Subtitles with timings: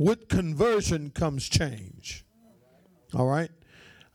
[0.00, 2.24] with conversion comes change.
[3.14, 3.50] All right?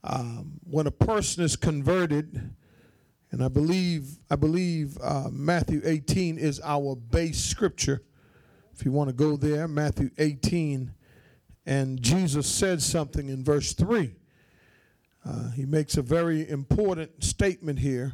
[0.04, 2.56] Um, when a person is converted,
[3.30, 8.02] and I believe I believe uh, Matthew 18 is our base scripture.
[8.74, 10.92] If you want to go there, Matthew 18,
[11.68, 14.16] and Jesus said something in verse 3.
[15.24, 18.14] Uh, he makes a very important statement here.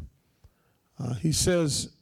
[0.99, 1.93] Uh, he says,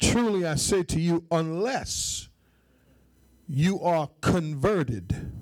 [0.00, 2.28] Truly I say to you, unless
[3.48, 5.32] you are converted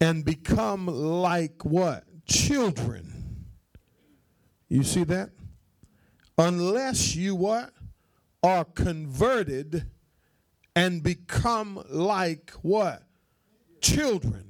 [0.00, 2.04] and become like what?
[2.26, 3.46] Children.
[4.68, 5.30] You see that?
[6.36, 7.72] Unless you what?
[8.42, 9.86] Are converted
[10.76, 13.02] and become like what?
[13.80, 14.44] Children.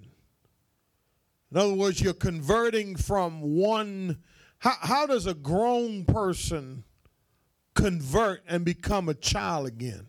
[1.50, 4.18] In other words, you're converting from one.
[4.58, 6.84] How, how does a grown person
[7.74, 10.06] convert and become a child again?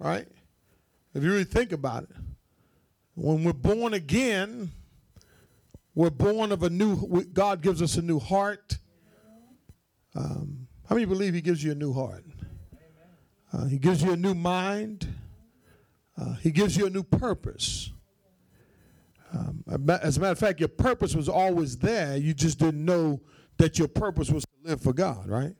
[0.00, 0.26] Right?
[1.14, 2.10] If you really think about it,
[3.14, 4.70] when we're born again,
[5.94, 8.78] we're born of a new, God gives us a new heart.
[10.14, 12.24] Um, how many believe He gives you a new heart?
[13.52, 15.08] Uh, he gives you a new mind.
[16.16, 17.90] Uh, he gives you a new purpose.
[19.32, 19.64] Um,
[20.02, 22.16] as a matter of fact, your purpose was always there.
[22.16, 23.20] You just didn't know
[23.58, 25.54] that your purpose was to live for God, right?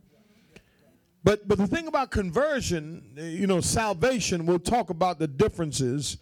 [1.23, 4.47] But but the thing about conversion, you know, salvation.
[4.47, 6.17] We'll talk about the differences.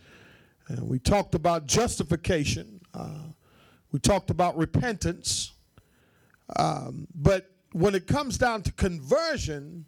[0.68, 2.80] Uh, we talked about justification.
[2.92, 3.28] Uh,
[3.92, 5.52] we talked about repentance.
[6.56, 9.86] Um, but when it comes down to conversion,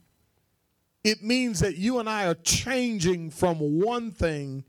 [1.03, 4.65] it means that you and I are changing from one thing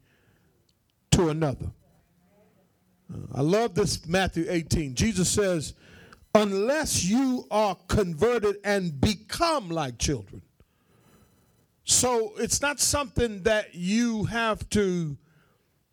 [1.12, 1.72] to another.
[3.34, 4.96] I love this Matthew 18.
[4.96, 5.74] Jesus says,
[6.34, 10.42] unless you are converted and become like children.
[11.84, 15.18] So it's not something that you have to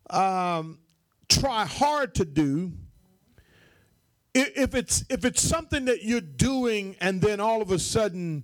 [0.09, 0.79] um,
[1.27, 2.71] try hard to do.
[4.33, 8.43] If it's if it's something that you're doing and then all of a sudden,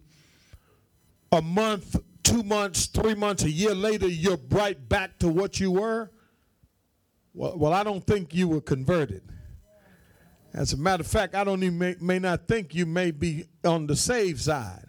[1.32, 5.72] a month, two months, three months, a year later, you're right back to what you
[5.72, 6.10] were,
[7.34, 9.22] well, well, I don't think you were converted.
[10.56, 13.46] As a matter of fact, I don't even may, may not think you may be
[13.66, 14.88] on the saved side.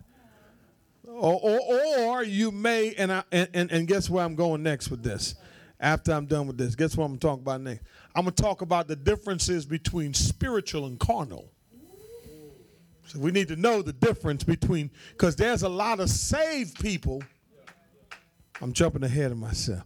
[1.04, 1.60] Or, or,
[1.98, 5.34] or you may, and, I, and, and guess where I'm going next with this?
[5.80, 7.82] After I'm done with this, guess what I'm going to talk about next?
[8.14, 11.50] I'm going to talk about the differences between spiritual and carnal.
[13.06, 17.24] So we need to know the difference between, because there's a lot of saved people.
[18.62, 19.82] I'm jumping ahead of myself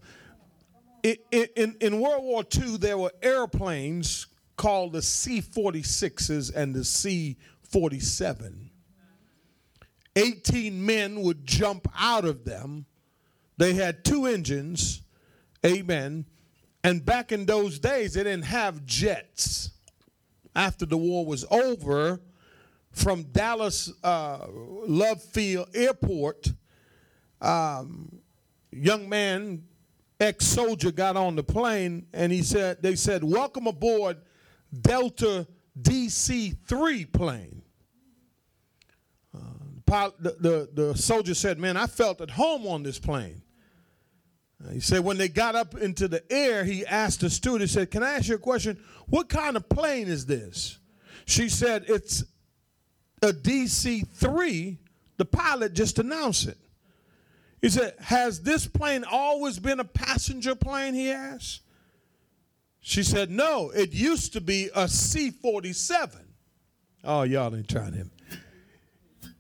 [1.03, 4.27] in, in World War II, there were airplanes
[4.61, 8.69] called the C 46s and the C 47.
[10.17, 12.85] 18 men would jump out of them.
[13.57, 15.01] They had two engines,
[15.65, 16.27] amen.
[16.85, 19.71] And back in those days, they didn't have jets.
[20.55, 22.21] After the war was over,
[22.93, 26.53] from Dallas uh, Love Field Airport,
[27.41, 28.21] um,
[28.71, 29.63] young man
[30.21, 34.19] ex soldier got on the plane and he said, they said, Welcome aboard
[34.79, 35.47] Delta
[35.81, 37.63] DC 3 plane.
[39.35, 43.43] Uh, the, the, the, soldier said, Man, I felt at home on this plane.
[44.65, 47.67] Uh, he said, When they got up into the air, he asked the steward, he
[47.67, 48.79] said, Can I ask you a question?
[49.09, 50.79] What kind of plane is this?
[51.27, 52.25] She said, It's
[53.23, 54.79] a DC 3.
[55.17, 56.59] The pilot just announced it.
[57.61, 60.95] He said, Has this plane always been a passenger plane?
[60.95, 61.63] He asked.
[62.81, 66.21] She said, No, it used to be a C 47.
[67.05, 68.11] Oh, y'all ain't trying him.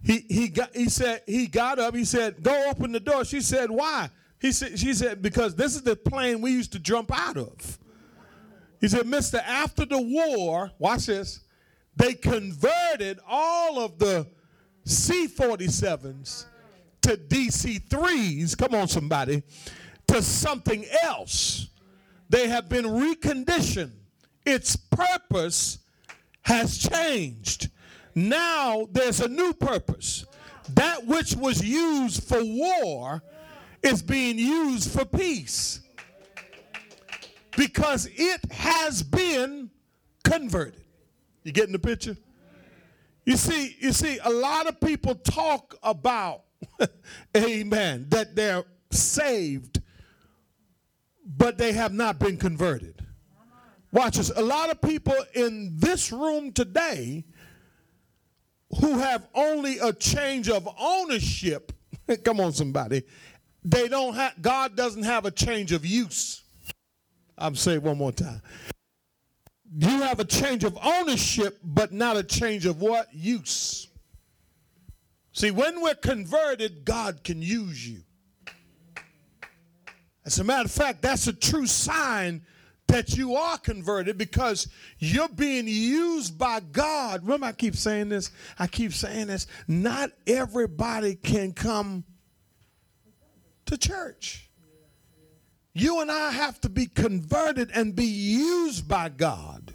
[0.02, 3.24] He, he, got, he said, he got up, he said, Go open the door.
[3.24, 4.10] She said, Why?
[4.40, 7.78] He said, she said, Because this is the plane we used to jump out of.
[8.80, 11.40] He said, Mister, after the war, watch this,
[11.96, 14.26] they converted all of the
[14.84, 16.46] C 47s
[17.02, 19.42] to DC 3s, come on, somebody,
[20.06, 21.68] to something else.
[22.30, 23.92] They have been reconditioned.
[24.46, 25.78] Its purpose
[26.42, 27.68] has changed.
[28.14, 30.24] Now there's a new purpose.
[30.74, 33.22] That which was used for war
[33.82, 35.80] is being used for peace
[37.56, 39.70] because it has been
[40.24, 40.84] converted.
[41.42, 42.16] You getting the picture?
[43.24, 46.44] You see, you see, a lot of people talk about
[47.36, 49.80] amen, that they're saved,
[51.36, 53.04] but they have not been converted.
[53.92, 54.30] Watch this.
[54.34, 57.24] A lot of people in this room today
[58.80, 61.72] who have only a change of ownership,
[62.24, 63.02] come on, somebody,
[63.64, 66.42] they don't have God doesn't have a change of use.
[67.36, 68.42] I'm saying one more time.
[69.72, 73.06] You have a change of ownership, but not a change of what?
[73.12, 73.88] Use.
[75.32, 78.02] See, when we're converted, God can use you.
[80.30, 82.42] As a matter of fact, that's a true sign
[82.86, 84.68] that you are converted because
[85.00, 87.22] you're being used by God.
[87.24, 88.30] Remember, I keep saying this.
[88.56, 89.48] I keep saying this.
[89.66, 92.04] Not everybody can come
[93.66, 94.48] to church.
[95.72, 99.74] You and I have to be converted and be used by God.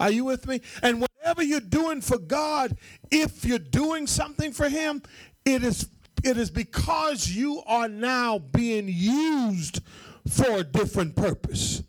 [0.00, 0.62] Are you with me?
[0.82, 2.74] And whatever you're doing for God,
[3.10, 5.02] if you're doing something for Him,
[5.44, 5.90] it is
[6.24, 9.80] it is because you are now being used
[10.28, 11.82] for a different purpose.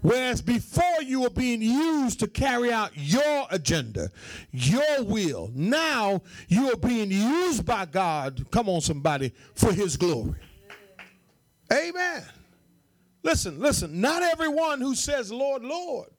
[0.00, 4.10] Whereas before you were being used to carry out your agenda,
[4.52, 10.34] your will, now you are being used by God, come on, somebody, for His glory.
[11.72, 12.22] Amen.
[13.22, 16.10] Listen, listen, not everyone who says, Lord, Lord,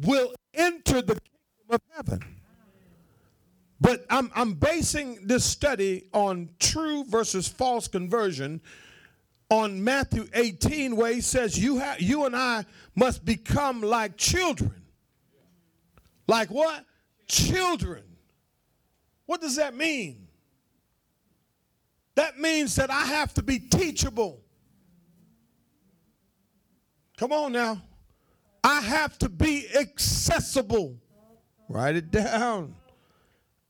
[0.00, 2.37] will enter the kingdom of heaven.
[3.80, 8.60] But I'm, I'm basing this study on true versus false conversion
[9.50, 12.64] on Matthew 18, where he says, You, ha- you and I
[12.94, 14.82] must become like children.
[16.26, 16.84] Like what?
[17.28, 18.02] Children.
[19.26, 20.26] What does that mean?
[22.14, 24.40] That means that I have to be teachable.
[27.16, 27.80] Come on now.
[28.64, 30.96] I have to be accessible.
[31.68, 32.74] Write it down.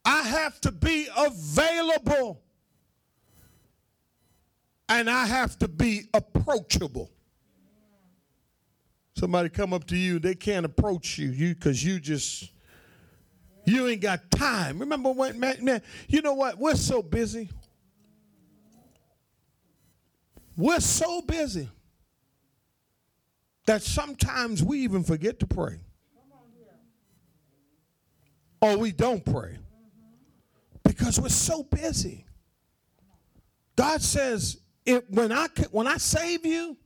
[0.08, 2.40] I have to be available
[4.88, 7.10] and I have to be approachable.
[9.19, 12.50] Somebody come up to you, they can't approach you, you because you just
[13.66, 14.78] you ain't got time.
[14.78, 16.56] Remember when man, man, you know what?
[16.56, 17.50] We're so busy.
[20.56, 21.69] We're so busy
[23.66, 25.81] that sometimes we even forget to pray.
[28.62, 29.58] Or we don't pray
[30.99, 32.25] because we're so busy.
[33.77, 34.59] God says,
[35.09, 36.77] when I when I save you,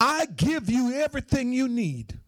[0.00, 2.18] I give you everything you need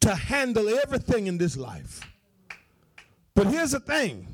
[0.00, 2.00] to handle everything in this life.
[3.34, 4.26] But here's the thing.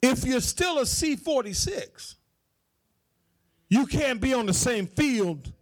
[0.00, 2.14] If you're still a C46,
[3.68, 5.52] you can't be on the same field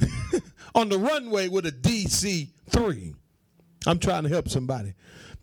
[0.74, 3.14] on the runway with a DC3.
[3.86, 4.94] I'm trying to help somebody.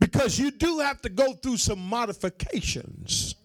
[0.03, 3.35] Because you do have to go through some modifications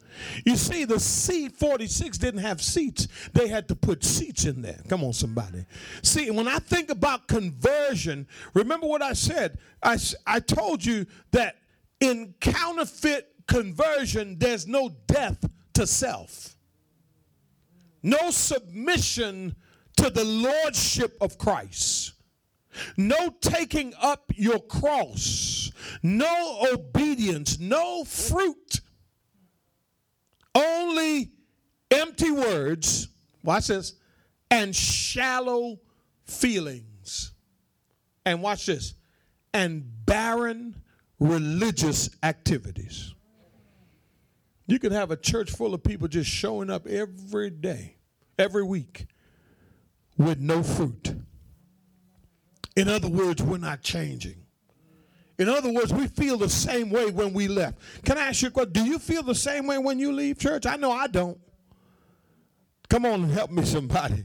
[0.44, 4.80] you see, the C 46 didn't have seats, they had to put seats in there.
[4.88, 5.64] Come on, somebody.
[6.02, 9.58] See, when I think about conversion, remember what I said?
[9.82, 11.56] I, I told you that
[12.00, 15.44] in counterfeit conversion, there's no death
[15.74, 16.56] to self,
[18.02, 19.54] no submission
[19.96, 22.12] to the lordship of Christ.
[22.96, 25.70] No taking up your cross,
[26.02, 28.80] no obedience, no fruit
[30.58, 31.30] only
[31.90, 33.08] empty words,
[33.42, 33.94] watch this,
[34.50, 35.78] and shallow
[36.24, 37.32] feelings.
[38.24, 38.94] And watch this,
[39.54, 40.82] and barren
[41.18, 43.14] religious activities.
[44.66, 47.96] You can have a church full of people just showing up every day,
[48.38, 49.06] every week,
[50.18, 51.14] with no fruit.
[52.78, 54.36] In other words, we're not changing.
[55.36, 57.76] In other words, we feel the same way when we left.
[58.04, 58.72] Can I ask you a question?
[58.72, 60.64] Do you feel the same way when you leave church?
[60.64, 61.38] I know I don't.
[62.88, 64.24] Come on and help me, somebody.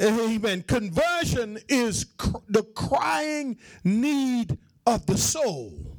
[0.00, 0.62] Amen.
[0.62, 5.98] Conversion is cr- the crying need of the soul.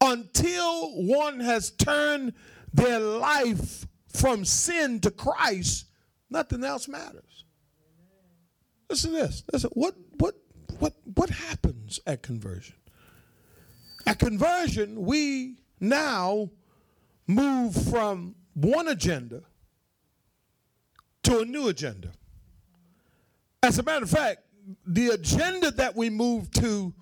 [0.00, 2.32] Until one has turned
[2.72, 5.88] their life from sin to Christ,
[6.30, 7.44] nothing else matters.
[8.88, 9.44] Listen to this.
[9.52, 9.94] Listen, what,
[10.80, 12.74] what, what, happens at conversion?
[14.06, 16.50] At conversion, we now
[17.26, 19.42] move from one agenda
[21.22, 22.10] to a new agenda.
[23.62, 24.40] As a matter of fact,
[24.86, 26.92] the agenda that we move to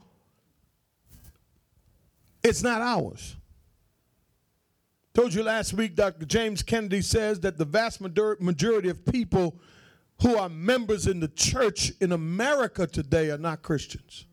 [2.43, 3.37] it's not ours.
[5.15, 6.25] Told you last week, Dr.
[6.25, 9.57] James Kennedy says that the vast majority of people
[10.23, 14.27] who are members in the church in America today are not Christians.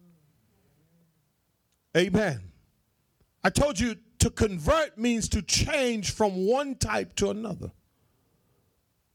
[1.95, 2.51] Amen.
[3.43, 7.71] I told you to convert means to change from one type to another.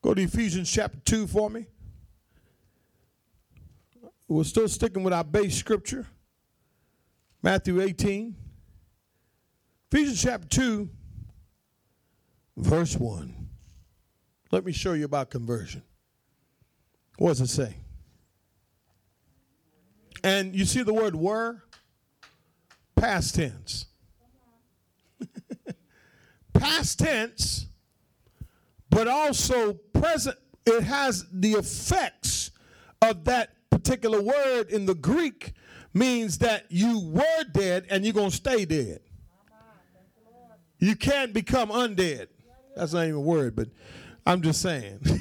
[0.03, 1.67] Go to Ephesians chapter 2 for me.
[4.29, 6.07] We're still sticking with our base scripture,
[7.43, 8.37] Matthew 18.
[9.91, 10.89] Ephesians chapter 2,
[12.57, 13.35] verse 1.
[14.53, 15.83] Let me show you about conversion.
[17.21, 17.75] What does it say?
[20.25, 21.63] And you see the word were?
[22.97, 23.85] Past tense.
[26.55, 27.67] Past tense,
[28.89, 30.39] but also present.
[30.65, 32.53] It has the effects
[33.03, 35.53] of that particular word in the Greek
[35.93, 39.01] means that you were dead and you're going to stay dead.
[40.79, 42.29] You can't become undead.
[42.75, 43.69] That's not even a word, but
[44.25, 45.01] I'm just saying.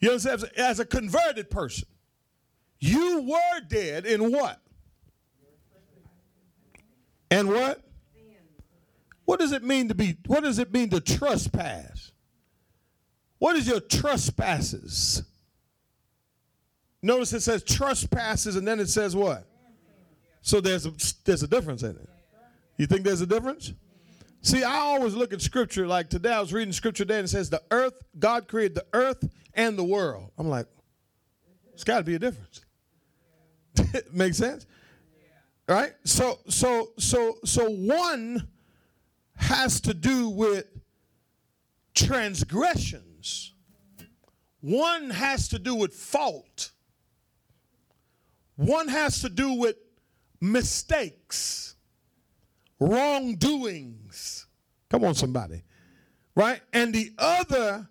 [0.00, 0.44] you understand?
[0.56, 1.88] As a converted person,
[2.78, 4.60] you were dead in what?
[7.30, 7.82] And what?
[9.26, 12.10] What does it mean to be, what does it mean to trespass?
[13.38, 15.22] What is your trespasses?
[17.02, 19.46] Notice it says trespasses and then it says what?
[20.42, 20.92] So there's a,
[21.24, 22.08] there's a difference in it.
[22.76, 23.72] You think there's a difference?
[24.42, 27.28] See, I always look at scripture like today I was reading scripture today and it
[27.28, 30.30] says the earth, God created the earth and the world.
[30.38, 30.66] I'm like,
[31.72, 32.60] it's got to be a difference.
[34.12, 34.66] Makes sense?
[35.68, 35.92] Right?
[36.04, 38.48] So so so so one
[39.36, 40.66] has to do with
[41.94, 43.54] transgressions.
[44.60, 46.72] One has to do with fault.
[48.56, 49.76] One has to do with
[50.40, 51.76] mistakes,
[52.78, 54.46] wrongdoings.
[54.90, 55.62] Come on, somebody.
[56.34, 56.60] Right?
[56.72, 57.88] And the other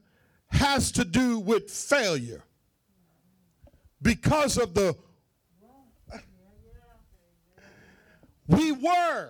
[0.51, 2.43] has to do with failure
[4.01, 4.95] because of the.
[8.47, 9.29] We were.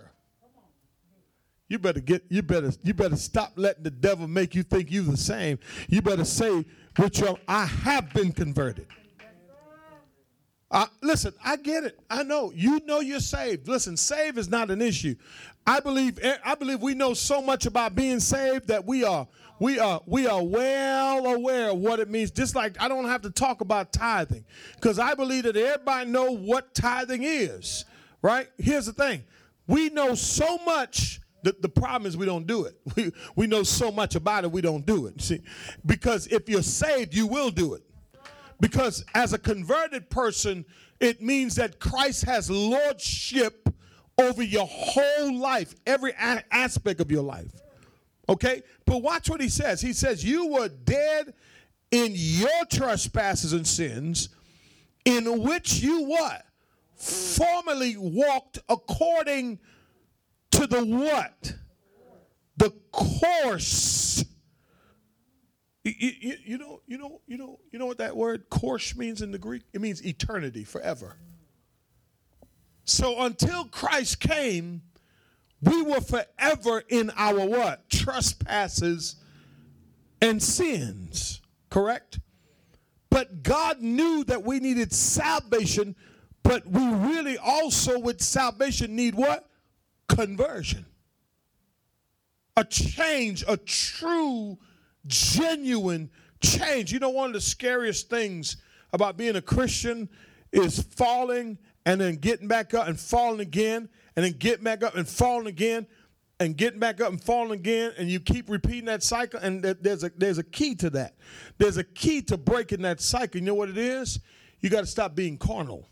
[1.67, 5.03] You better get you better you better stop letting the devil make you think you
[5.03, 5.59] the same.
[5.87, 6.65] You better say
[6.97, 8.87] with your I have been converted.
[10.71, 11.99] Uh, listen, I get it.
[12.09, 13.67] I know you know you're saved.
[13.67, 15.15] Listen, save is not an issue.
[15.65, 19.27] I believe I believe we know so much about being saved that we are
[19.59, 22.31] we are we are well aware of what it means.
[22.31, 26.31] Just like I don't have to talk about tithing because I believe that everybody know
[26.31, 27.85] what tithing is.
[28.21, 28.49] Right?
[28.57, 29.23] Here's the thing:
[29.67, 31.21] we know so much.
[31.41, 32.75] The, the problem is we don't do it.
[32.95, 35.21] We, we know so much about it, we don't do it.
[35.21, 35.41] See,
[35.85, 37.83] because if you're saved, you will do it.
[38.59, 40.65] Because as a converted person,
[40.99, 43.69] it means that Christ has lordship
[44.17, 47.51] over your whole life, every a- aspect of your life.
[48.29, 48.63] Okay?
[48.85, 49.81] But watch what he says.
[49.81, 51.33] He says, You were dead
[51.91, 54.29] in your trespasses and sins,
[55.03, 56.45] in which you what?
[56.95, 59.59] Formerly walked according
[60.51, 61.55] to the what?
[62.57, 64.23] The course
[65.83, 69.21] you, you, you, know, you know, you know, you know what that word course means
[69.21, 69.63] in the Greek?
[69.73, 71.17] It means eternity, forever.
[72.83, 74.81] So until Christ came,
[75.61, 77.89] we were forever in our what?
[77.89, 79.15] Trespasses
[80.21, 81.41] and sins.
[81.69, 82.19] Correct?
[83.09, 85.95] But God knew that we needed salvation,
[86.43, 89.49] but we really also with salvation need what?
[90.07, 90.85] Conversion.
[92.55, 94.57] A change, a true
[95.07, 96.09] genuine
[96.41, 96.91] change.
[96.91, 98.57] You know, one of the scariest things
[98.93, 100.09] about being a Christian
[100.51, 103.89] is falling and then getting back up and falling again
[104.19, 105.87] and then getting back up and falling again
[106.41, 110.03] and getting back up and falling again and you keep repeating that cycle and there's
[110.03, 111.15] a there's a key to that
[111.57, 114.19] there's a key to breaking that cycle you know what it is
[114.59, 115.87] you got to stop being carnal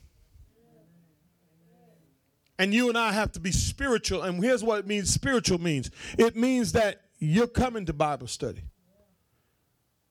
[2.60, 5.90] and you and I have to be spiritual and here's what it means spiritual means
[6.18, 8.64] it means that you're coming to Bible study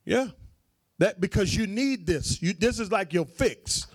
[0.07, 0.27] yeah.
[0.99, 2.41] That because you need this.
[2.41, 3.87] You this is like your fix.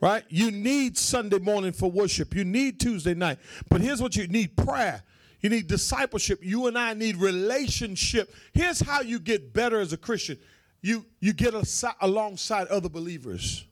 [0.00, 0.24] Right?
[0.28, 2.34] You need Sunday morning for worship.
[2.34, 3.38] You need Tuesday night.
[3.68, 5.02] But here's what you need prayer.
[5.40, 6.40] You need discipleship.
[6.42, 8.32] You and I need relationship.
[8.52, 10.38] Here's how you get better as a Christian.
[10.80, 11.54] You you get
[12.00, 13.64] alongside other believers.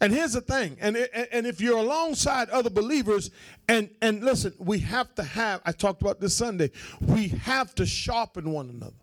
[0.00, 3.30] And here's the thing, and, and if you're alongside other believers,
[3.68, 6.70] and, and listen, we have to have, I talked about this Sunday,
[7.02, 8.94] we have to sharpen one another.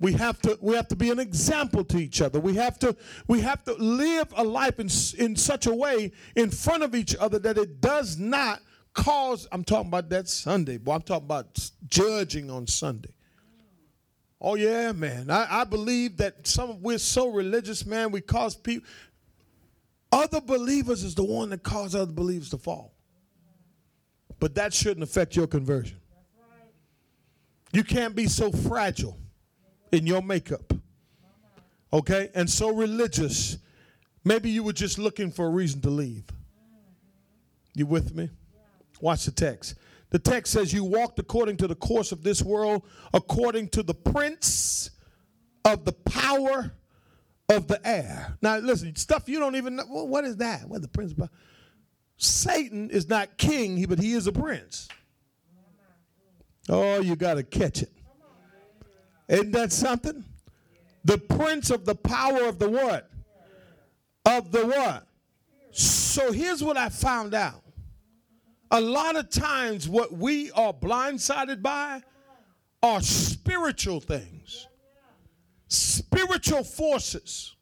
[0.00, 2.40] We have to we have to be an example to each other.
[2.40, 2.96] We have to
[3.28, 4.88] we have to live a life in
[5.18, 8.62] in such a way in front of each other that it does not
[8.94, 10.94] cause I'm talking about that Sunday, boy.
[10.94, 13.12] I'm talking about judging on Sunday.
[14.40, 15.30] Oh yeah, man.
[15.30, 18.88] I, I believe that some of we're so religious, man, we cause people
[20.10, 22.94] other believers is the one that cause other believers to fall.
[24.38, 25.98] But that shouldn't affect your conversion.
[27.72, 29.18] You can't be so fragile
[29.92, 30.72] in your makeup.
[31.92, 32.30] Okay?
[32.34, 33.58] And so religious.
[34.24, 36.24] Maybe you were just looking for a reason to leave.
[37.74, 38.30] You with me?
[39.00, 39.74] Watch the text.
[40.10, 42.82] The text says, You walked according to the course of this world,
[43.14, 44.90] according to the prince
[45.64, 46.72] of the power
[47.48, 48.36] of the air.
[48.42, 49.84] Now, listen, stuff you don't even know.
[49.84, 50.68] what is that?
[50.68, 51.28] What the prince of
[52.16, 54.88] Satan is not king, but he is a prince.
[56.68, 57.90] Oh, you got to catch it.
[59.30, 60.24] Isn't that something?
[61.04, 63.08] The prince of the power of the what?
[64.26, 65.06] Of the what?
[65.70, 67.62] So here's what I found out.
[68.72, 72.02] A lot of times, what we are blindsided by
[72.82, 74.66] are spiritual things,
[75.68, 77.54] spiritual forces.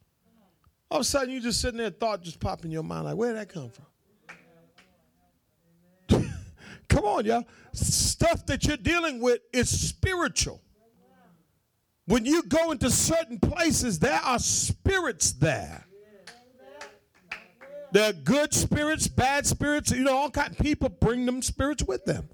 [0.91, 3.17] All of a sudden, you just sitting there, thought just pop in your mind, like,
[3.17, 3.71] where did that come
[6.09, 6.25] from?
[6.89, 7.45] come on, y'all.
[7.73, 10.63] Stuff that you're dealing with is spiritual.
[12.09, 15.85] When you go into certain places, there are spirits there.
[17.93, 21.85] There are good spirits, bad spirits, you know, all kind of people bring them spirits
[21.85, 22.31] with them.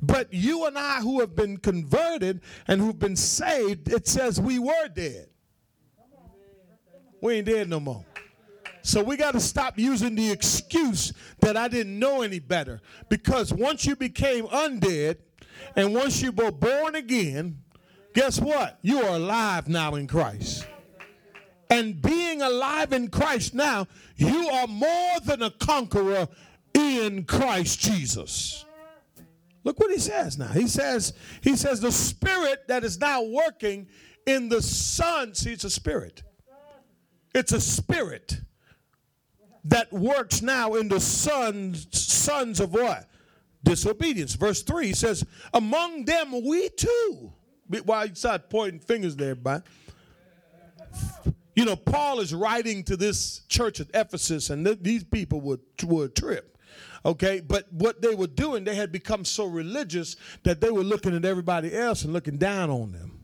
[0.00, 4.60] But you and I who have been converted and who've been saved, it says we
[4.60, 5.26] were dead.
[7.20, 8.04] We ain't dead no more.
[8.82, 12.80] So we got to stop using the excuse that I didn't know any better.
[13.08, 15.16] Because once you became undead
[15.74, 17.58] and once you were born again,
[18.14, 18.78] guess what?
[18.82, 20.66] You are alive now in Christ.
[21.70, 23.86] And being alive in Christ now,
[24.16, 26.28] you are more than a conqueror
[26.74, 28.64] in Christ Jesus.
[29.62, 30.48] Look what he says now.
[30.48, 31.12] He says,
[31.42, 33.86] he says, the spirit that is now working
[34.26, 36.22] in the Son, see, it's a spirit.
[37.34, 38.40] It's a spirit
[39.64, 43.08] that works now in the sons, sons of what?
[43.62, 44.34] Disobedience.
[44.34, 47.32] Verse 3 says, Among them we too.
[47.84, 49.66] Why you start pointing fingers there, but
[51.54, 55.60] you know, Paul is writing to this church at Ephesus, and th- these people would,
[55.84, 56.56] would trip.
[57.04, 61.14] Okay, but what they were doing, they had become so religious that they were looking
[61.14, 63.18] at everybody else and looking down on them.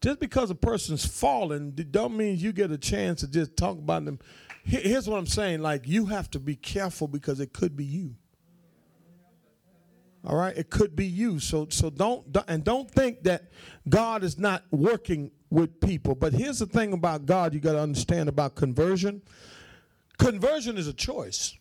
[0.00, 4.06] Just because a person's fallen, don't mean you get a chance to just talk about
[4.06, 4.18] them.
[4.64, 8.16] Here's what I'm saying: like you have to be careful because it could be you.
[10.24, 11.38] All right, it could be you.
[11.38, 13.50] So so don't and don't think that
[13.88, 16.14] God is not working with people.
[16.14, 19.22] But here's the thing about God you got to understand about conversion.
[20.18, 21.56] Conversion is a choice.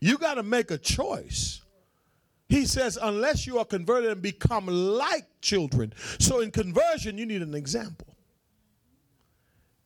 [0.00, 1.60] You got to make a choice.
[2.48, 5.92] He says, unless you are converted and become like children.
[6.18, 8.16] So in conversion, you need an example.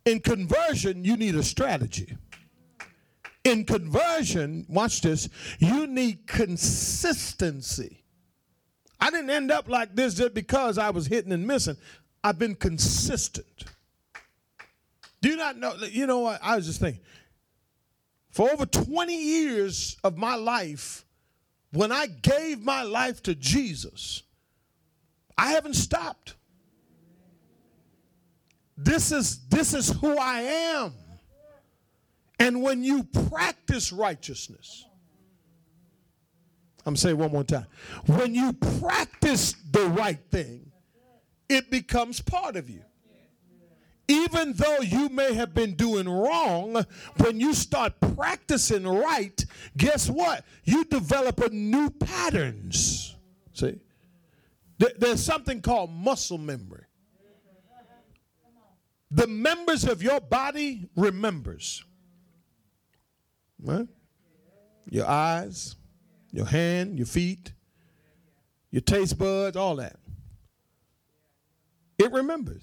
[0.06, 2.16] In conversion, you need a strategy.
[3.44, 5.28] In conversion, watch this,
[5.58, 8.02] you need consistency.
[9.00, 11.76] I didn't end up like this just because I was hitting and missing.
[12.22, 13.64] I've been consistent.
[15.20, 15.74] Do you not know?
[15.90, 16.40] You know what?
[16.42, 17.02] I was just thinking.
[18.30, 21.04] For over 20 years of my life,
[21.72, 24.22] when I gave my life to Jesus,
[25.36, 26.34] I haven't stopped.
[28.76, 30.94] This is this is who I am.
[32.38, 34.84] And when you practice righteousness,
[36.86, 37.66] I'm saying one more time.
[38.06, 40.70] When you practice the right thing,
[41.48, 42.82] it becomes part of you.
[44.06, 46.84] Even though you may have been doing wrong,
[47.16, 49.42] when you start practicing right,
[49.78, 50.44] guess what?
[50.64, 53.16] You develop a new patterns.
[53.54, 53.80] See?
[54.78, 56.84] There's something called muscle memory.
[59.10, 61.82] The members of your body remembers.
[63.60, 63.88] Right?
[64.90, 65.76] Your eyes,
[66.32, 67.52] your hand, your feet,
[68.70, 69.96] your taste buds, all that.
[71.98, 72.62] It remembers.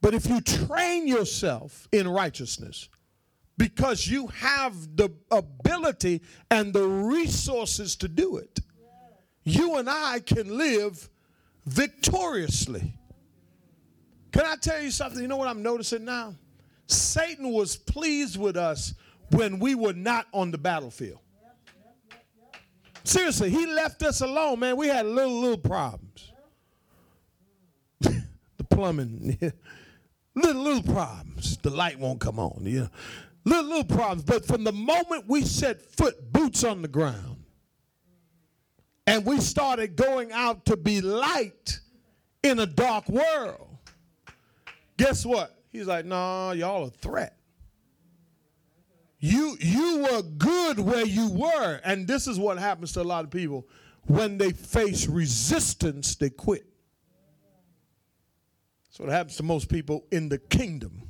[0.00, 2.88] But if you train yourself in righteousness,
[3.56, 8.60] because you have the ability and the resources to do it,
[9.44, 11.08] you and I can live
[11.66, 12.94] victoriously.
[14.30, 15.20] Can I tell you something?
[15.20, 16.34] You know what I'm noticing now?
[16.86, 18.94] Satan was pleased with us
[19.30, 21.20] when we were not on the battlefield.
[23.08, 24.76] Seriously, he left us alone, man.
[24.76, 26.32] We had little, little problems.
[28.00, 29.38] the plumbing,
[30.34, 31.56] little, little problems.
[31.58, 32.88] The light won't come on, know.
[33.44, 34.24] Little, little problems.
[34.24, 37.44] But from the moment we set foot, boots on the ground,
[39.06, 41.80] and we started going out to be light
[42.42, 43.78] in a dark world,
[44.98, 45.58] guess what?
[45.72, 47.37] He's like, nah, y'all a threat.
[49.20, 53.24] You you were good where you were, and this is what happens to a lot
[53.24, 53.66] of people
[54.06, 56.66] when they face resistance, they quit.
[58.86, 61.02] That's what happens to most people in the kingdom.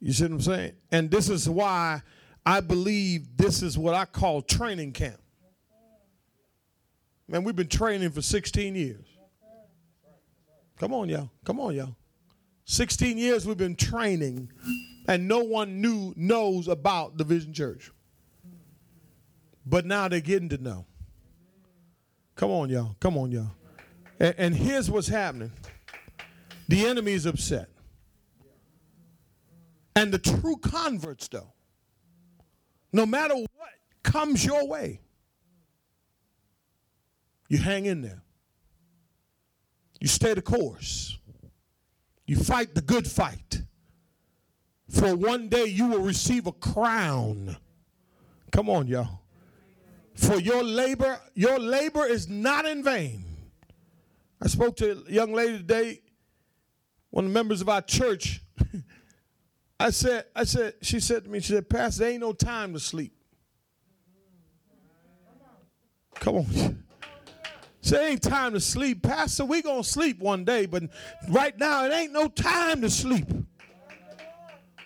[0.00, 0.72] You see what I'm saying?
[0.90, 2.02] And this is why
[2.44, 5.20] I believe this is what I call training camp.
[7.28, 9.06] Man, we've been training for 16 years.
[10.78, 11.30] Come on, y'all.
[11.44, 11.94] Come on, y'all.
[12.64, 14.50] 16 years we've been training,
[15.08, 17.90] and no one knew knows about the Vision Church.
[19.64, 20.86] But now they're getting to know.
[22.34, 22.96] Come on, y'all.
[23.00, 23.52] Come on, y'all.
[24.18, 25.52] And, and here's what's happening.
[26.68, 27.68] The enemy is upset.
[29.94, 31.52] And the true converts, though,
[32.92, 33.70] no matter what
[34.02, 35.00] comes your way,
[37.48, 38.22] you hang in there.
[40.00, 41.18] You stay the course.
[42.26, 43.62] You fight the good fight.
[44.92, 47.56] For one day you will receive a crown.
[48.50, 49.20] Come on, y'all.
[50.14, 53.24] For your labor, your labor is not in vain.
[54.40, 56.02] I spoke to a young lady today,
[57.10, 58.42] one of the members of our church.
[59.80, 62.74] I said, I said, she said to me, she said, Pastor, there ain't no time
[62.74, 63.14] to sleep.
[66.16, 66.84] Come on.
[67.80, 69.02] Say ain't time to sleep.
[69.02, 70.84] Pastor, we gonna sleep one day, but
[71.28, 73.26] right now it ain't no time to sleep.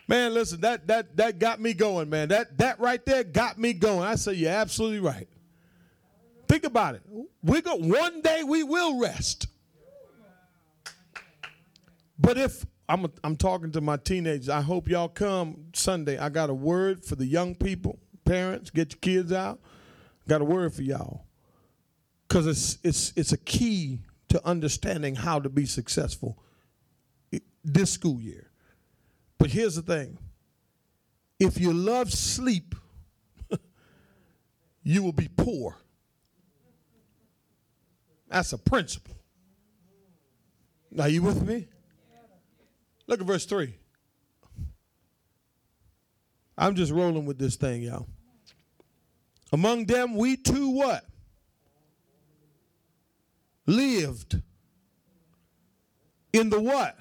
[0.08, 2.28] Man, listen, that that that got me going, man.
[2.28, 4.02] That that right there got me going.
[4.02, 5.28] I say you're absolutely right.
[6.48, 7.02] Think about it.
[7.42, 9.48] We go one day we will rest.
[12.18, 16.18] But if I'm a, I'm talking to my teenagers, I hope y'all come Sunday.
[16.18, 19.60] I got a word for the young people, parents, get your kids out.
[20.28, 21.24] Got a word for y'all
[22.28, 26.38] because it's it's it's a key to understanding how to be successful
[27.64, 28.45] this school year.
[29.38, 30.18] But here's the thing:
[31.38, 32.74] if you love sleep,
[34.82, 35.76] you will be poor.
[38.28, 39.16] That's a principle.
[40.90, 41.68] Now, you with me?
[43.06, 43.74] Look at verse 3.
[46.58, 48.06] I'm just rolling with this thing, y'all.
[49.52, 51.04] Among them, we too what?
[53.66, 54.40] lived
[56.32, 56.96] in the what?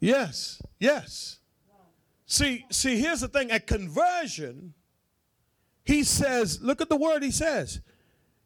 [0.00, 1.38] Yes, yes.
[2.26, 3.50] See, see, here's the thing.
[3.50, 4.74] At conversion,
[5.84, 7.80] he says, look at the word he says.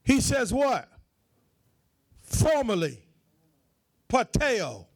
[0.04, 0.88] He says what?
[2.22, 3.02] Formerly,
[4.08, 4.86] pateo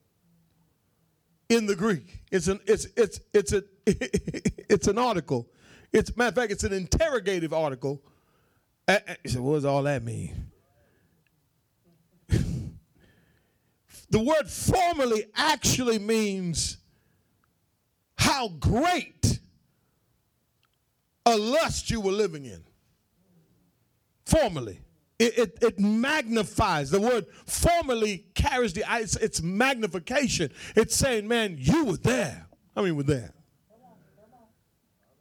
[1.49, 2.23] in the Greek.
[2.31, 5.47] It's an it's it's it's a it's an article.
[5.93, 8.01] It's matter of fact, it's an interrogative article.
[9.23, 10.51] He said, what does all that mean?
[14.09, 16.77] The word formerly actually means
[18.17, 19.39] how great
[21.25, 22.63] a lust you were living in.
[24.25, 24.79] Formerly.
[25.19, 26.91] It, it, it, magnifies.
[26.91, 30.51] The word formerly carries the, it's, it's magnification.
[30.75, 32.47] It's saying, man, you were there.
[32.75, 33.33] I mean, were there.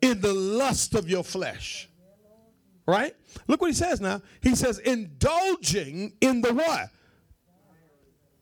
[0.02, 1.88] In the lust of your flesh.
[2.86, 3.14] Right?
[3.48, 4.20] Look what he says now.
[4.42, 6.90] He says, indulging in the what?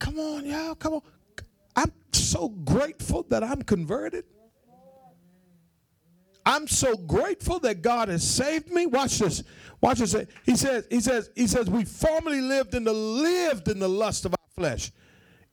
[0.05, 0.75] Come on, y'all.
[0.75, 1.03] Come on.
[1.75, 4.27] I'm so grateful that I'm converted.
[6.45, 8.85] I'm so grateful that God has saved me.
[8.85, 9.43] Watch this.
[9.81, 10.15] Watch this.
[10.45, 14.27] He says, he says, he says, we formerly lived in the lived in the lust
[14.27, 14.93] of our flesh,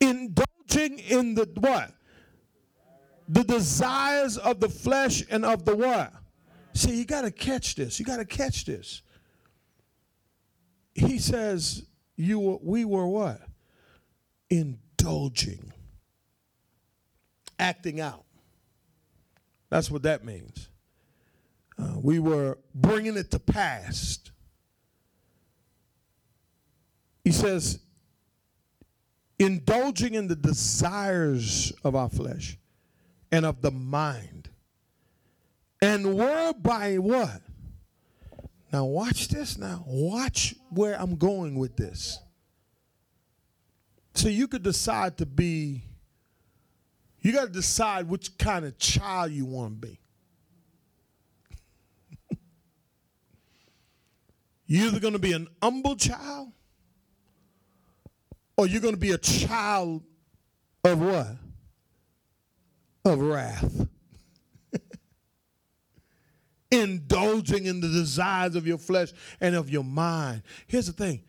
[0.02, 1.94] indulging in the what?
[3.30, 6.12] The desires of the flesh and of the what?
[6.74, 8.02] See, you got to catch this.
[8.02, 9.02] You got to catch this.
[10.94, 11.84] He says,
[12.18, 13.40] you were, we were what?
[14.52, 15.72] Indulging,
[17.58, 18.26] acting out.
[19.70, 20.70] That's what that means.
[21.80, 24.32] Uh, we were bringing it to past.
[27.24, 27.80] He says,
[29.40, 32.58] indulging in the desires of our flesh
[33.32, 34.50] and of the mind.
[35.82, 37.42] And were by what?
[38.72, 39.84] Now, watch this now.
[39.88, 42.20] Watch where I'm going with this.
[44.14, 45.84] So you could decide to be,
[47.22, 50.00] you got to decide which kind of child you want to be.
[54.66, 56.52] You're either going to be an humble child
[58.58, 60.04] or you're going to be a child
[60.84, 61.28] of what?
[63.04, 63.88] Of wrath.
[66.72, 70.44] Indulging in the desires of your flesh and of your mind.
[70.68, 71.24] Here's the thing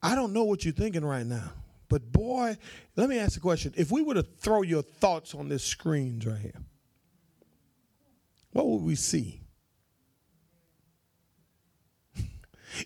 [0.00, 1.50] I don't know what you're thinking right now.
[1.88, 2.56] But boy,
[2.96, 3.72] let me ask a question.
[3.76, 6.60] If we were to throw your thoughts on this screen right here,
[8.52, 9.42] what would we see?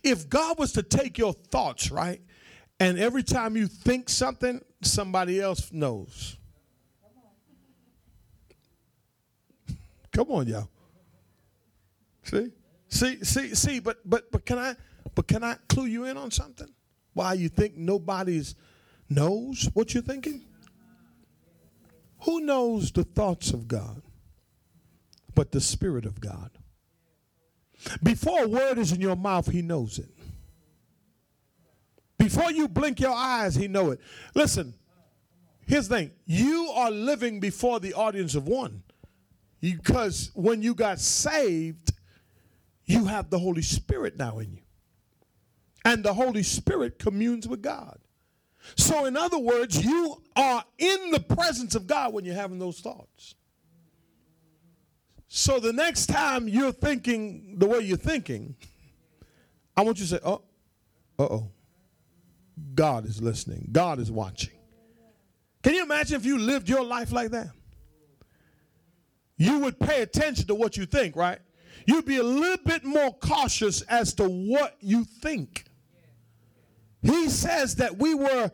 [0.02, 2.20] if God was to take your thoughts, right,
[2.78, 6.36] and every time you think something, somebody else knows.
[10.12, 10.68] Come on, y'all.
[12.24, 12.50] See?
[12.88, 14.74] See, see, see, but but but can I
[15.14, 16.68] but can I clue you in on something?
[17.12, 18.56] Why you think nobody's
[19.10, 20.42] knows what you're thinking?
[22.20, 24.02] Who knows the thoughts of God?
[25.34, 26.50] But the Spirit of God.
[28.02, 30.10] Before a word is in your mouth, he knows it.
[32.18, 34.00] Before you blink your eyes, he know it.
[34.34, 34.74] Listen,
[35.66, 36.10] here's the thing.
[36.26, 38.82] You are living before the audience of one.
[39.60, 41.92] Because when you got saved,
[42.84, 44.62] you have the Holy Spirit now in you.
[45.84, 47.98] And the Holy Spirit communes with God.
[48.76, 52.80] So, in other words, you are in the presence of God when you're having those
[52.80, 53.34] thoughts.
[55.28, 58.56] So, the next time you're thinking the way you're thinking,
[59.76, 60.42] I want you to say, oh,
[61.18, 61.50] uh oh.
[62.74, 64.52] God is listening, God is watching.
[65.62, 67.48] Can you imagine if you lived your life like that?
[69.36, 71.38] You would pay attention to what you think, right?
[71.86, 75.64] You'd be a little bit more cautious as to what you think.
[77.02, 78.50] He says that we were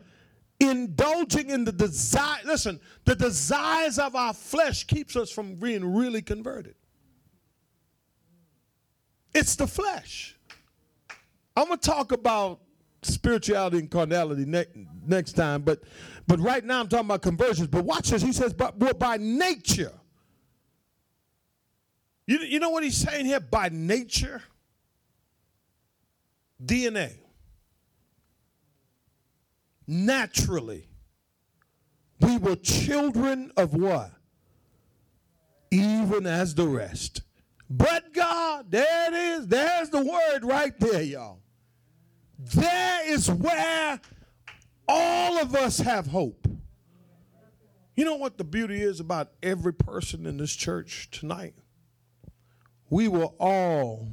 [0.60, 2.40] indulging in the desire.
[2.44, 6.74] Listen, the desires of our flesh keeps us from being really converted.
[9.34, 10.36] It's the flesh.
[11.56, 12.60] I'm going to talk about
[13.02, 14.64] spirituality and carnality ne-
[15.06, 15.82] next time, but
[16.26, 17.68] but right now I'm talking about conversions.
[17.68, 18.22] But watch this.
[18.22, 19.92] He says, but, but by nature.
[22.26, 23.38] You, you know what he's saying here?
[23.38, 24.42] By nature,
[26.64, 27.12] DNA
[29.86, 30.88] naturally.
[32.20, 34.12] We were children of what?
[35.70, 37.22] Even as the rest.
[37.68, 39.48] But God, there it is.
[39.48, 41.40] There's the word right there, y'all.
[42.38, 44.00] There is where
[44.88, 46.46] all of us have hope.
[47.96, 51.54] You know what the beauty is about every person in this church tonight?
[52.90, 54.08] We were all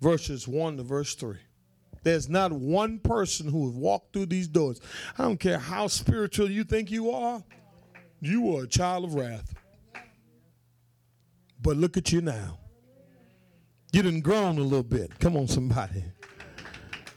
[0.00, 1.38] verses 1 to verse 3.
[2.02, 4.80] There's not one person who has walked through these doors.
[5.16, 7.42] I don't care how spiritual you think you are,
[8.20, 9.54] you are a child of wrath.
[11.60, 12.58] But look at you now.
[13.92, 15.18] You done grown a little bit.
[15.20, 16.02] Come on, somebody.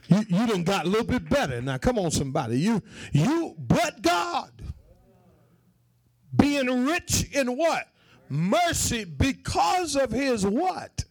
[0.07, 1.61] You, you done got a little bit better.
[1.61, 2.59] Now, come on, somebody.
[2.59, 4.51] You, you, but God,
[6.35, 7.87] being rich in what?
[8.29, 11.05] Mercy because of his what?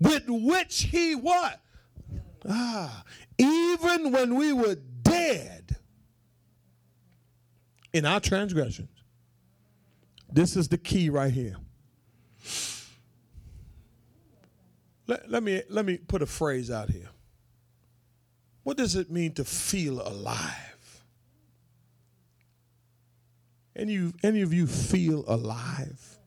[0.00, 1.60] With which he what?
[2.48, 3.04] Ah,
[3.38, 5.76] even when we were dead
[7.92, 8.88] in our transgressions.
[10.32, 11.56] This is the key right here.
[15.06, 17.08] Let, let, me, let me put a phrase out here.
[18.62, 21.04] What does it mean to feel alive?
[23.74, 26.18] Any, any of you feel alive?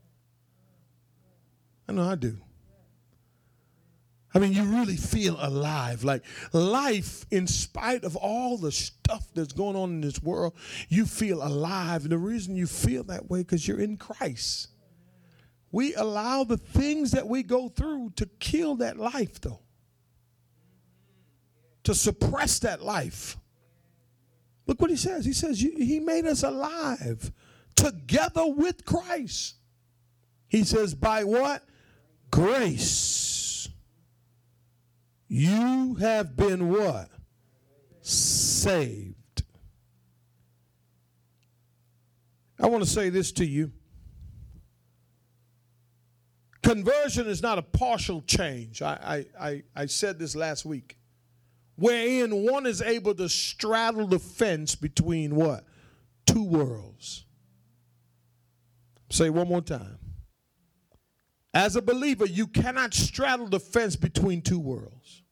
[1.87, 2.37] I know I do.
[4.35, 6.03] I mean, you really feel alive.
[6.03, 10.53] Like life, in spite of all the stuff that's going on in this world,
[10.89, 12.03] you feel alive.
[12.03, 14.69] And the reason you feel that way because you're in Christ.
[15.71, 19.61] We allow the things that we go through to kill that life, though,
[21.83, 23.37] to suppress that life.
[24.67, 25.25] Look what he says.
[25.25, 27.31] He says, He made us alive
[27.75, 29.55] together with Christ.
[30.47, 31.63] He says, by what?
[32.29, 33.32] Grace
[35.35, 37.09] you have been what?
[38.01, 39.41] Saved.
[42.61, 43.71] I want to say this to you.
[46.61, 48.83] Conversion is not a partial change.
[48.83, 50.97] I, I, I, I, said this last week.
[51.77, 55.65] Wherein one is able to straddle the fence between what?
[56.27, 57.25] Two worlds.
[59.09, 59.97] Say one more time.
[61.55, 65.22] As a believer, you cannot straddle the fence between two worlds.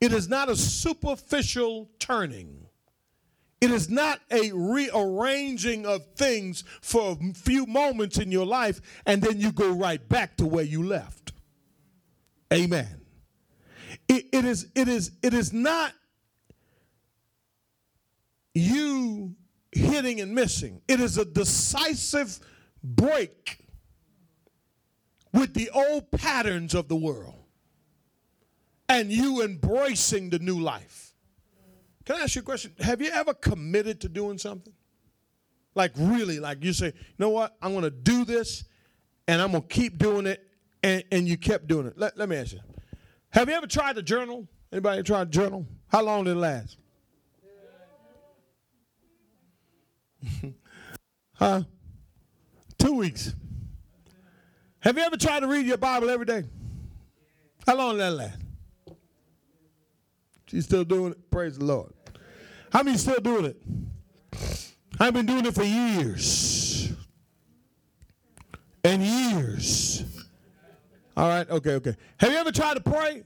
[0.00, 2.66] It is not a superficial turning.
[3.60, 9.20] It is not a rearranging of things for a few moments in your life and
[9.20, 11.32] then you go right back to where you left.
[12.52, 13.00] Amen.
[14.08, 15.92] It, it is it is it is not
[18.54, 19.34] you
[19.72, 20.80] hitting and missing.
[20.86, 22.38] It is a decisive
[22.82, 23.58] break
[25.32, 27.47] with the old patterns of the world
[28.88, 31.12] and you embracing the new life.
[32.04, 32.72] Can I ask you a question?
[32.80, 34.72] Have you ever committed to doing something?
[35.74, 37.54] Like really, like you say, you know what?
[37.60, 38.64] I'm going to do this
[39.26, 40.42] and I'm going to keep doing it
[40.82, 41.98] and, and you kept doing it.
[41.98, 42.60] Let, let me ask you.
[43.30, 44.48] Have you ever tried to journal?
[44.72, 45.66] Anybody tried to journal?
[45.88, 46.78] How long did it last?
[51.34, 51.62] huh?
[52.78, 53.34] Two weeks.
[54.80, 56.44] Have you ever tried to read your Bible every day?
[57.66, 58.47] How long did that last?
[60.48, 61.30] She's still doing it.
[61.30, 61.92] Praise the Lord.
[62.72, 63.56] How many still doing it?
[64.98, 66.92] I've been doing it for years
[68.82, 70.04] and years.
[71.16, 71.96] All right, okay, okay.
[72.18, 73.24] Have you ever tried to pray?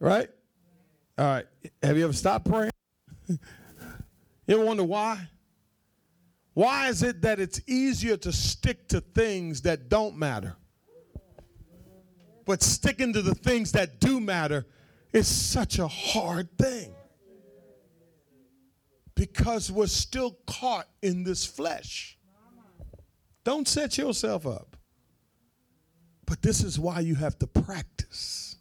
[0.00, 0.28] Right?
[1.18, 1.46] All right.
[1.82, 2.70] Have you ever stopped praying?
[3.28, 3.38] you
[4.48, 5.28] ever wonder why?
[6.54, 10.56] Why is it that it's easier to stick to things that don't matter?
[12.48, 14.64] But sticking to the things that do matter
[15.12, 16.94] is such a hard thing.
[19.14, 22.16] Because we're still caught in this flesh.
[23.44, 24.78] Don't set yourself up.
[26.24, 28.56] But this is why you have to practice.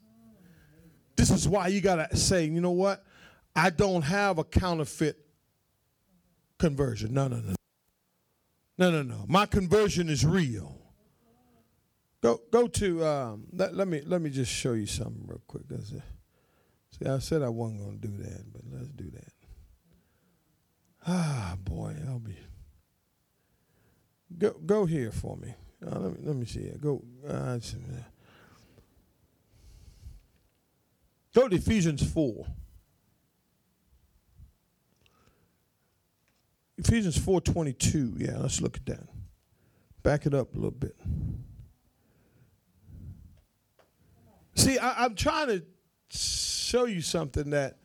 [1.15, 3.05] This is why you got to say, you know what?
[3.55, 5.17] I don't have a counterfeit
[6.59, 7.13] conversion.
[7.13, 7.55] No, no, no.
[8.77, 9.23] No, no, no.
[9.29, 10.76] My conversion is real.
[12.21, 13.05] Go, go to.
[13.05, 15.63] Um, let, let me let me just show you something real quick.
[15.79, 19.33] See, I said I wasn't going to do that, but let's do that.
[21.05, 22.37] Ah, boy, I'll be.
[24.37, 25.53] Go, go here for me.
[25.85, 26.71] Uh, let me let me see.
[26.81, 27.03] Go.
[27.27, 27.59] Uh,
[31.33, 32.47] go to Ephesians four.
[36.77, 38.19] Ephesians 4:22.
[38.19, 39.07] Yeah, let's look at that.
[40.03, 40.95] Back it up a little bit.
[44.57, 45.63] See, I, I'm trying to
[46.09, 47.77] show you something that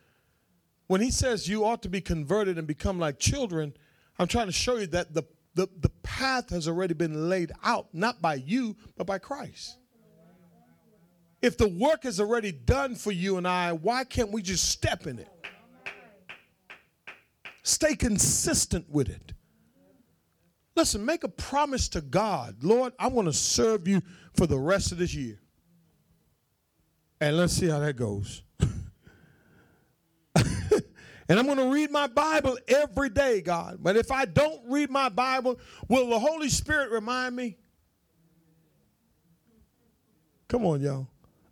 [0.86, 3.74] when he says you ought to be converted and become like children,
[4.18, 5.22] I'm trying to show you that the,
[5.54, 9.76] the, the path has already been laid out, not by you, but by Christ.
[11.42, 15.06] If the work is already done for you and I, why can't we just step
[15.06, 15.28] in it?
[17.64, 19.34] Stay consistent with it.
[20.74, 24.00] Listen, make a promise to God Lord, I want to serve you
[24.34, 25.41] for the rest of this year.
[27.22, 28.42] And let's see how that goes.
[30.34, 33.78] and I'm going to read my Bible every day, God.
[33.80, 37.58] But if I don't read my Bible, will the Holy Spirit remind me?
[40.48, 41.06] Come on, y'all.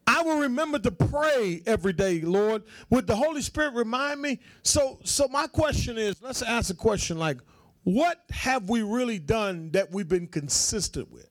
[0.08, 2.64] I will remember to pray every day, Lord.
[2.90, 4.40] Would the Holy Spirit remind me?
[4.64, 7.38] So so my question is, let's ask a question like,
[7.84, 11.30] what have we really done that we've been consistent with?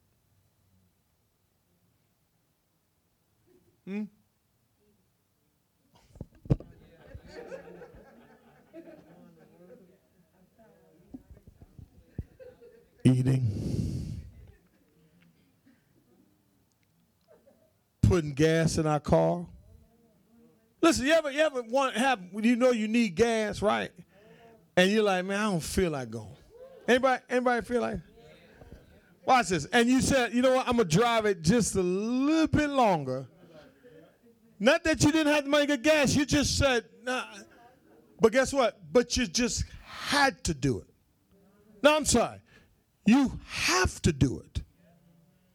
[3.86, 4.04] Hmm?
[13.10, 13.70] Eating.
[18.10, 19.46] putting gas in our car.
[20.82, 23.92] Listen, you ever you ever want have you know you need gas, right?
[24.76, 26.28] And you're like, man, I don't feel like going.
[26.88, 28.00] Anybody anybody feel like?
[29.26, 29.66] Watch this.
[29.66, 30.68] And you said, you know what?
[30.68, 33.28] I'm gonna drive it just a little bit longer.
[34.60, 36.16] Not that you didn't have the money to get gas.
[36.16, 37.26] You just said, nah.
[38.20, 38.80] But guess what?
[38.92, 40.88] But you just had to do it.
[41.84, 42.40] No, I'm sorry.
[43.10, 44.62] You have to do it.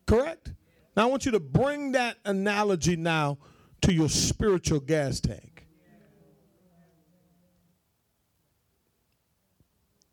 [0.08, 0.50] Correct?
[0.96, 3.38] Now I want you to bring that analogy now
[3.82, 5.64] to your spiritual gas tank.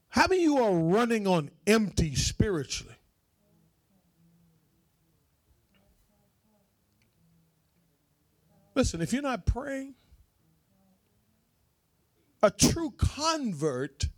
[0.10, 2.93] How many of you are running on empty spiritually?
[8.75, 9.95] Listen, if you're not praying,
[12.43, 14.10] a true convert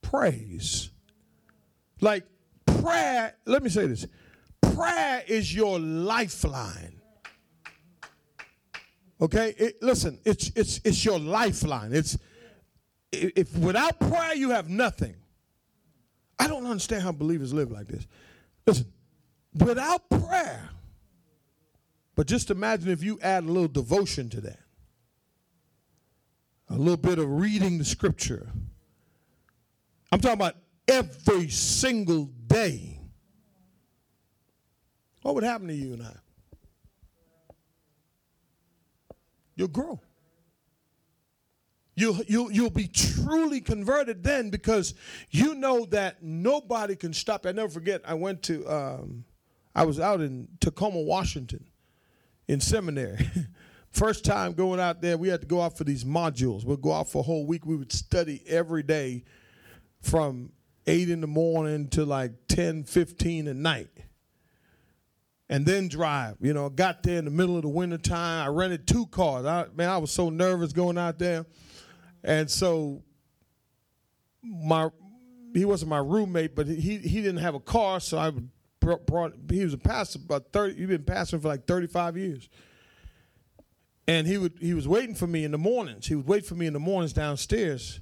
[0.00, 0.88] prays.
[2.00, 2.24] Like
[2.86, 4.06] prayer, let me say this
[4.74, 7.00] prayer is your lifeline.
[9.20, 11.92] Okay, it, listen, it's it's it's your lifeline.
[11.92, 12.18] It's
[13.12, 15.14] if without prayer you have nothing.
[16.38, 18.06] I don't understand how believers live like this.
[18.66, 18.92] Listen,
[19.54, 20.68] without prayer,
[22.14, 24.60] but just imagine if you add a little devotion to that,
[26.68, 28.46] a little bit of reading the scripture.
[30.12, 32.96] I'm talking about every single day
[35.26, 36.14] what would happen to you and I?
[39.56, 40.00] You'll grow.
[41.96, 44.94] You'll, you'll, you'll be truly converted then because
[45.30, 47.44] you know that nobody can stop.
[47.44, 49.24] I never forget, I went to, um,
[49.74, 51.64] I was out in Tacoma, Washington
[52.46, 53.28] in seminary.
[53.90, 56.64] First time going out there, we had to go out for these modules.
[56.64, 57.66] We'd go out for a whole week.
[57.66, 59.24] We would study every day
[60.02, 60.52] from
[60.86, 63.88] 8 in the morning to like 10, 15 at night
[65.48, 66.36] and then drive.
[66.40, 68.46] You know, got there in the middle of the winter time.
[68.46, 69.46] I rented two cars.
[69.46, 71.46] I, man, I was so nervous going out there.
[72.24, 73.02] And so
[74.42, 74.90] my
[75.54, 78.32] he wasn't my roommate, but he he didn't have a car, so I
[78.80, 82.48] brought, brought he was a pastor about 30 he'd been pastoring for like 35 years.
[84.08, 86.06] And he would he was waiting for me in the mornings.
[86.06, 88.00] He would wait for me in the mornings downstairs.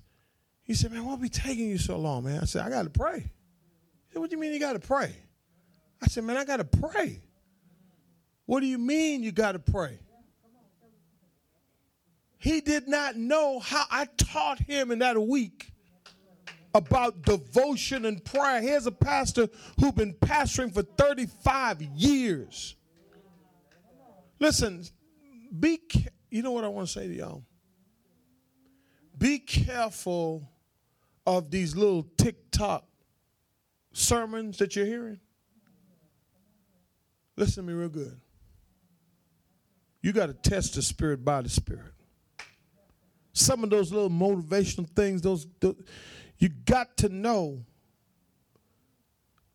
[0.65, 2.41] He said, Man, what be taking you so long, man?
[2.41, 3.21] I said, I gotta pray.
[3.21, 5.15] He said, What do you mean you gotta pray?
[6.03, 7.21] I said, Man, I gotta pray.
[8.47, 9.99] What do you mean you gotta pray?
[12.39, 15.73] He did not know how I taught him in that week
[16.75, 18.61] about devotion and prayer.
[18.61, 19.49] Here's a pastor
[19.81, 22.75] who's been pastoring for 35 years.
[24.41, 24.85] Listen,
[25.59, 25.81] be
[26.31, 27.45] you know what I want to say to y'all?
[29.17, 30.51] Be careful
[31.27, 32.85] of these little TikTok
[33.93, 35.20] sermons that you're hearing.
[37.37, 38.20] Listen to me real good.
[40.03, 41.93] You got to test the spirit by the spirit.
[43.33, 45.77] Some of those little motivational things, those, those
[46.39, 47.64] you got to know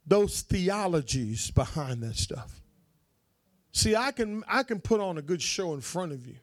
[0.05, 2.61] those theologies behind that stuff.
[3.71, 6.35] See, I can I can put on a good show in front of you.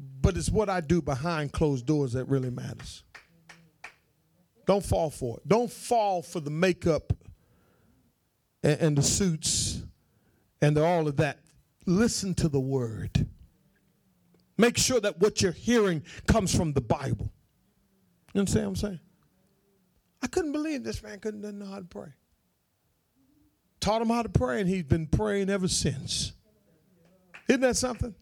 [0.00, 3.04] But it's what I do behind closed doors that really matters.
[4.66, 5.48] Don't fall for it.
[5.48, 7.12] Don't fall for the makeup
[8.62, 9.82] and, and the suits
[10.62, 11.38] and the, all of that.
[11.86, 13.26] Listen to the word.
[14.56, 17.32] Make sure that what you're hearing comes from the Bible.
[18.34, 19.00] You understand what I'm saying?
[20.22, 22.12] I couldn't believe this man couldn't know how to pray.
[23.80, 26.32] Taught him how to pray, and he's been praying ever since.
[27.48, 28.14] Isn't that something?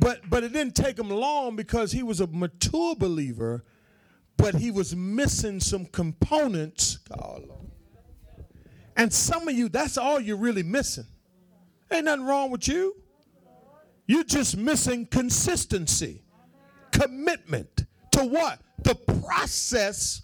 [0.00, 3.64] But but it didn't take him long because he was a mature believer,
[4.36, 6.98] but he was missing some components.
[8.96, 11.06] And some of you, that's all you're really missing.
[11.90, 12.96] Ain't nothing wrong with you.
[14.06, 16.22] You're just missing consistency,
[16.92, 18.60] commitment to what?
[18.82, 20.22] The process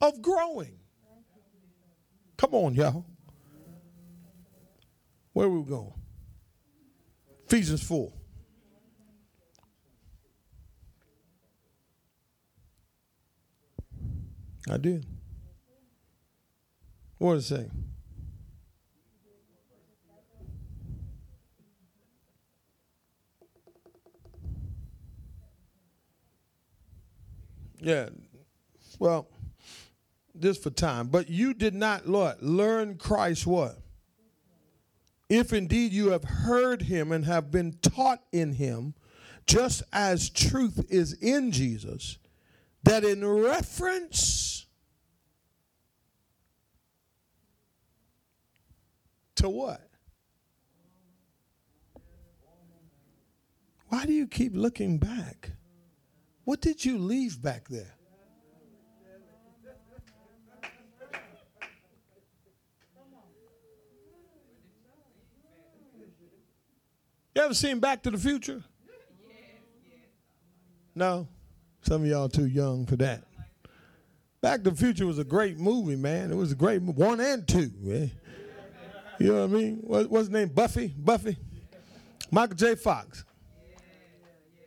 [0.00, 0.78] of growing.
[2.36, 3.04] Come on, y'all.
[5.32, 5.92] Where are we going?
[7.46, 8.12] Ephesians 4.
[14.70, 15.06] I did.
[17.18, 17.70] What does it say?
[27.80, 28.08] Yeah.
[28.98, 29.28] Well,
[30.34, 31.08] this for time.
[31.08, 33.78] But you did not, learn Christ what?
[35.28, 38.94] If indeed you have heard him and have been taught in him,
[39.46, 42.18] just as truth is in Jesus,
[42.84, 44.47] that in reference
[49.38, 49.80] to what?
[53.88, 55.50] Why do you keep looking back?
[56.44, 57.94] What did you leave back there?
[67.34, 68.64] You ever seen Back to the Future?
[70.96, 71.28] No?
[71.82, 73.22] Some of y'all too young for that.
[74.40, 76.32] Back to the Future was a great movie, man.
[76.32, 76.82] It was a great.
[76.82, 78.10] One and two, man.
[79.18, 79.78] You know what I mean?
[79.82, 80.48] What, what's his name?
[80.48, 80.94] Buffy?
[80.96, 81.36] Buffy?
[82.30, 82.74] Michael J.
[82.74, 83.24] Fox.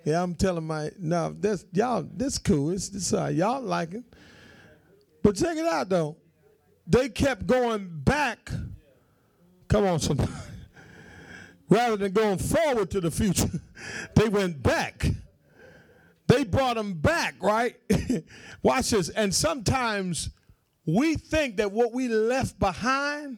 [0.03, 2.71] Yeah, I'm telling my no, this y'all this cool.
[2.71, 4.03] It's, it's uh, y'all like it.
[5.21, 6.17] But check it out though.
[6.87, 8.49] They kept going back.
[9.67, 10.31] Come on, somebody.
[11.69, 13.49] Rather than going forward to the future,
[14.15, 15.07] they went back.
[16.27, 17.75] They brought them back, right?
[18.63, 19.09] Watch this.
[19.09, 20.29] And sometimes
[20.85, 23.37] we think that what we left behind.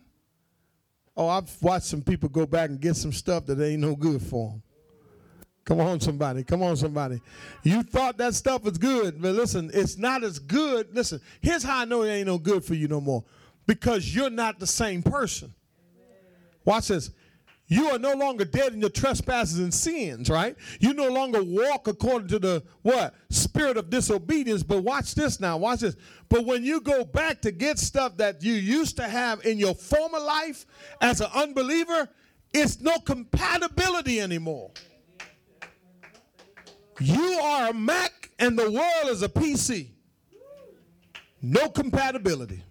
[1.15, 4.21] Oh, I've watched some people go back and get some stuff that ain't no good
[4.21, 4.63] for them.
[5.65, 6.43] Come on, somebody.
[6.43, 7.21] Come on, somebody.
[7.63, 10.93] You thought that stuff was good, but listen, it's not as good.
[10.93, 13.23] Listen, here's how I know it ain't no good for you no more
[13.65, 15.53] because you're not the same person.
[16.65, 17.11] Watch this.
[17.67, 20.55] You are no longer dead in your trespasses and sins, right?
[20.79, 23.15] You no longer walk according to the what?
[23.29, 24.63] Spirit of disobedience.
[24.63, 25.57] But watch this now.
[25.57, 25.95] Watch this.
[26.27, 29.73] But when you go back to get stuff that you used to have in your
[29.73, 30.65] former life
[30.99, 32.09] as an unbeliever,
[32.53, 34.71] it's no compatibility anymore.
[36.99, 39.87] You are a Mac and the world is a PC.
[41.41, 42.63] No compatibility.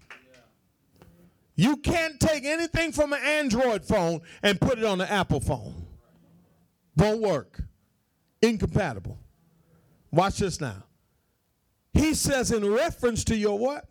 [1.54, 5.86] You can't take anything from an Android phone and put it on an Apple phone.
[6.96, 7.62] Won't work.
[8.40, 9.18] Incompatible.
[10.10, 10.84] Watch this now.
[11.94, 13.86] He says, in reference to your what?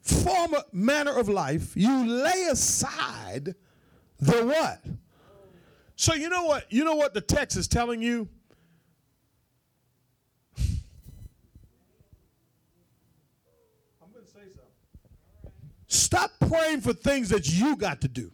[0.00, 3.54] Former manner of life, you lay aside
[4.18, 4.80] the what?
[5.96, 6.72] So you know what?
[6.72, 8.28] You know what the text is telling you?
[16.50, 18.30] Praying for things that you got to do.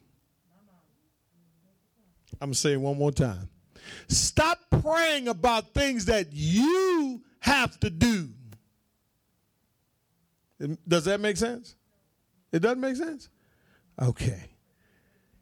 [2.41, 3.49] I'm going to say it one more time.
[4.09, 8.29] Stop praying about things that you have to do.
[10.87, 11.77] Does that make sense?
[12.53, 13.29] It doesn't make sense?
[14.01, 14.51] Okay.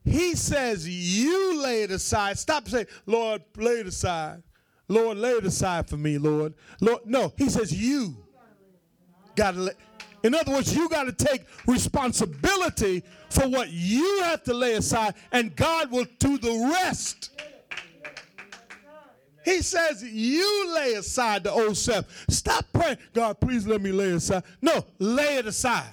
[0.04, 2.38] He says, You lay it aside.
[2.38, 4.42] Stop saying, Lord, lay it aside.
[4.86, 6.54] Lord, lay it aside for me, Lord.
[6.80, 8.16] Lord, no, he says, You
[9.34, 9.72] got to lay.
[10.24, 15.14] In other words, you got to take responsibility for what you have to lay aside,
[15.30, 17.30] and God will do the rest.
[19.44, 22.24] He says, You lay aside the old self.
[22.30, 24.44] Stop praying, God, please let me lay aside.
[24.62, 25.92] No, lay it aside.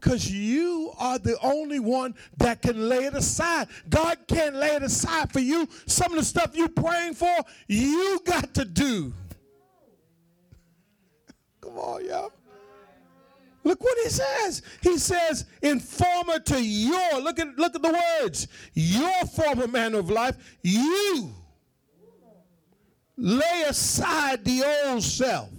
[0.00, 3.66] Because you are the only one that can lay it aside.
[3.90, 5.68] God can't lay it aside for you.
[5.86, 7.34] Some of the stuff you're praying for,
[7.66, 9.12] you got to do.
[11.68, 12.32] Come on, y'all.
[13.62, 14.62] Look what he says.
[14.80, 20.08] He says, informer to your, look at look at the words, your former manner of
[20.08, 21.30] life, you
[23.16, 25.50] lay aside the old self,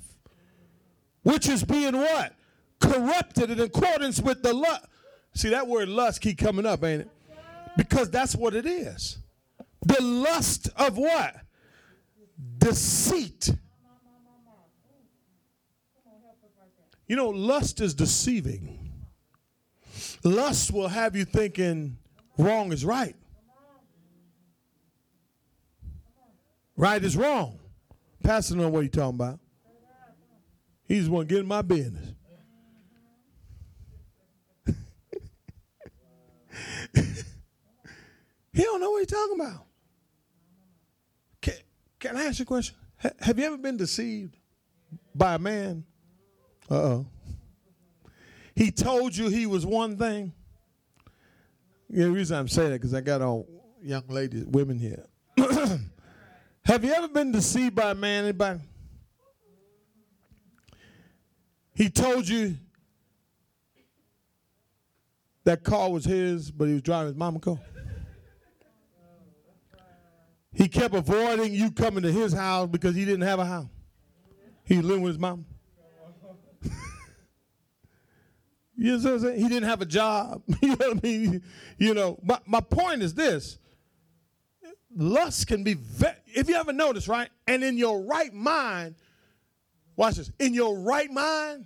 [1.23, 2.33] which is being what?
[2.79, 4.85] corrupted in accordance with the lust.
[5.33, 7.09] See, that word lust keep coming up, ain't it?
[7.77, 9.17] Because that's what it is.
[9.85, 11.35] The lust of what?
[12.57, 13.51] Deceit.
[17.09, 18.91] You know, lust is deceiving.
[20.23, 21.97] Lust will have you thinking
[22.37, 23.15] wrong is right.
[26.77, 27.59] Right is wrong.
[28.23, 29.39] Pastor know what he's talking about.
[30.87, 32.13] He's the one getting my business.
[38.53, 39.65] he don't know what he's talking about.
[41.41, 41.55] Can,
[41.99, 42.75] can I ask you a question?
[43.03, 44.37] H- have you ever been deceived
[45.15, 45.85] by a man?
[46.69, 47.05] Uh oh.
[48.55, 50.33] He told you he was one thing.
[51.89, 53.47] The reason I'm saying that because I got all
[53.81, 55.07] young ladies, women here.
[56.65, 58.25] Have you ever been deceived by a man?
[58.25, 58.59] Anybody?
[61.73, 62.57] He told you
[65.45, 67.59] that car was his, but he was driving his mama's car.
[70.51, 73.69] He kept avoiding you coming to his house because he didn't have a house.
[74.65, 75.45] He living with his mom.
[78.79, 79.41] You know what I'm saying?
[79.41, 80.41] He didn't have a job.
[80.61, 81.43] you know what I mean?
[81.77, 83.57] You know, my, my point is this.
[84.95, 87.29] Lust can be, ve- if you ever notice, right?
[87.45, 88.95] And in your right mind,
[89.97, 91.65] watch this, in your right mind,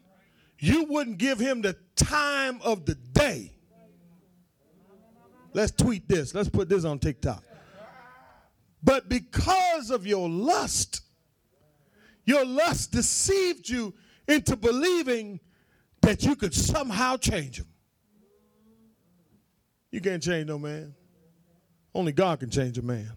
[0.58, 3.52] you wouldn't give him the time of the day.
[5.54, 6.34] Let's tweet this.
[6.34, 7.44] Let's put this on TikTok.
[8.82, 11.02] But because of your lust,
[12.26, 13.94] your lust deceived you
[14.28, 15.40] into believing
[16.04, 17.68] that you could somehow change him.
[19.90, 20.94] You can't change no man.
[21.96, 23.12] Only God can change a man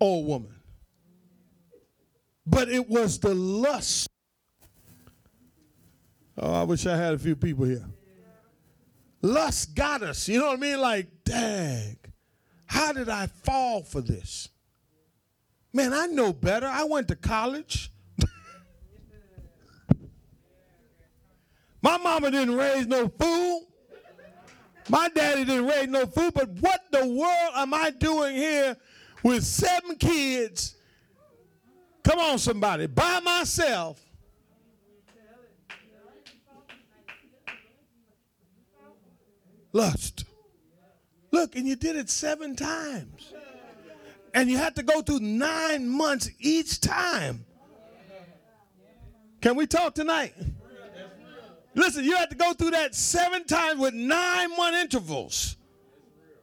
[0.00, 0.54] or a woman.
[2.44, 4.08] But it was the lust.
[6.36, 7.84] Oh, I wish I had a few people here.
[9.20, 10.28] Lust got us.
[10.28, 10.80] You know what I mean?
[10.80, 11.98] Like, dang,
[12.66, 14.48] how did I fall for this?
[15.72, 16.66] Man, I know better.
[16.66, 17.91] I went to college.
[21.82, 23.66] My mama didn't raise no fool.
[24.88, 26.30] My daddy didn't raise no fool.
[26.30, 28.76] But what the world am I doing here
[29.22, 30.76] with seven kids?
[32.04, 34.00] Come on, somebody, by myself
[39.72, 40.24] lust.
[41.30, 43.32] Look, and you did it seven times.
[44.34, 47.44] And you had to go through nine months each time.
[49.40, 50.34] Can we talk tonight?
[51.74, 55.56] Listen, you had to go through that seven times with nine month intervals.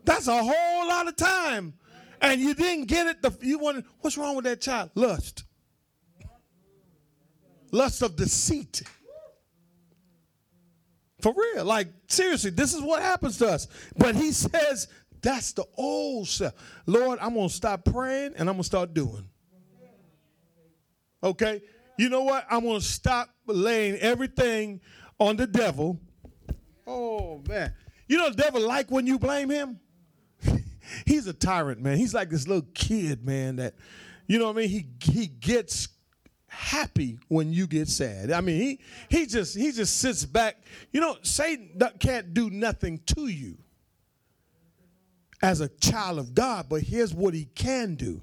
[0.03, 1.73] That's a whole lot of time.
[2.21, 3.21] And you didn't get it.
[3.21, 4.89] The, you wanted, what's wrong with that child?
[4.95, 5.43] Lust.
[7.71, 8.82] Lust of deceit.
[11.21, 11.63] For real.
[11.63, 13.67] Like, seriously, this is what happens to us.
[13.97, 14.88] But he says,
[15.21, 16.53] that's the old self.
[16.86, 19.27] Lord, I'm going to stop praying and I'm going to start doing.
[21.23, 21.61] Okay?
[21.97, 22.45] You know what?
[22.49, 24.82] I'm going to stop laying everything
[25.20, 25.99] on the devil.
[26.88, 27.74] Oh, man.
[28.07, 29.80] You know the devil like when you blame him?
[31.05, 31.97] He's a tyrant, man.
[31.97, 33.76] He's like this little kid, man, that,
[34.26, 34.70] you know what I mean?
[34.70, 35.89] He, he gets
[36.47, 38.32] happy when you get sad.
[38.32, 38.80] I mean, he
[39.17, 40.57] he just he just sits back.
[40.91, 43.57] You know, Satan can't do nothing to you
[45.41, 48.22] as a child of God, but here's what he can do.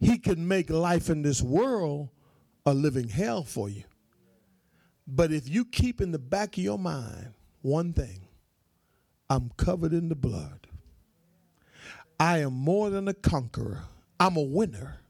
[0.00, 2.08] He can make life in this world
[2.66, 3.84] a living hell for you.
[5.06, 8.28] But if you keep in the back of your mind one thing,
[9.28, 10.66] I'm covered in the blood.
[12.18, 13.82] I am more than a conqueror.
[14.20, 15.00] I'm a winner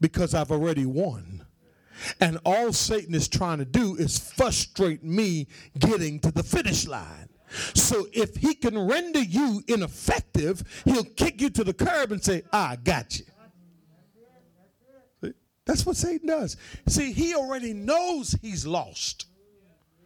[0.00, 1.44] because I've already won.
[2.20, 5.46] And all Satan is trying to do is frustrate me
[5.78, 7.28] getting to the finish line.
[7.74, 12.42] So if he can render you ineffective, he'll kick you to the curb and say,
[12.52, 13.24] I got you.
[15.66, 16.56] That's what Satan does.
[16.86, 19.26] See, he already knows he's lost.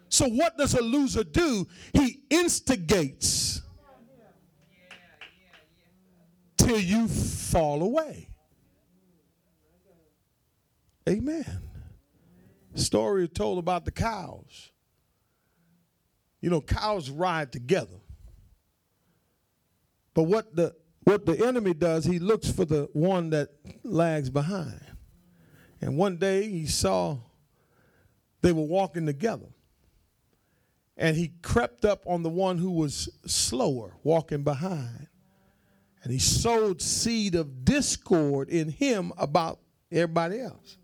[0.09, 1.69] So what does a loser do?
[1.93, 3.61] He instigates
[6.57, 8.29] till you fall away.
[11.09, 11.61] Amen.
[12.75, 14.71] Story told about the cows.
[16.41, 18.01] You know, cows ride together.
[20.15, 23.51] But what the what the enemy does, he looks for the one that
[23.83, 24.90] lags behind.
[25.81, 27.19] And one day he saw
[28.43, 29.47] they were walking together.
[30.97, 35.07] And he crept up on the one who was slower, walking behind.
[36.03, 39.61] And he sowed seed of discord in him about
[39.91, 40.77] everybody else.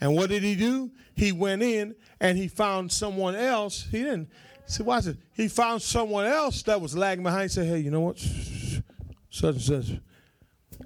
[0.00, 0.90] And what did he do?
[1.14, 3.86] He went in and he found someone else.
[3.90, 4.28] He didn't
[4.66, 4.82] see.
[4.82, 5.16] Watch it.
[5.34, 7.42] He found someone else that was lagging behind.
[7.42, 8.18] He said, hey, you know what?
[8.18, 9.88] Such and such.
[9.88, 10.00] And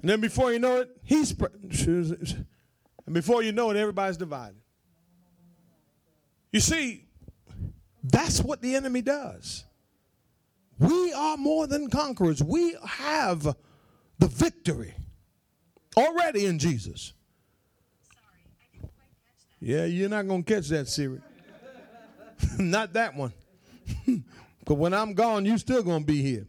[0.03, 1.33] then before you know it, he's.
[3.09, 4.61] And before you know it, everybody's divided.
[6.51, 7.07] You see,
[8.03, 9.63] that's what the enemy does.
[10.77, 12.43] We are more than conquerors.
[12.43, 13.55] We have
[14.19, 14.93] the victory
[15.97, 17.13] already in Jesus.
[19.59, 21.19] Yeah, you're not going to catch that, Siri.
[22.59, 23.33] not that one.
[24.59, 26.45] Because when I'm gone, you're still going to be here.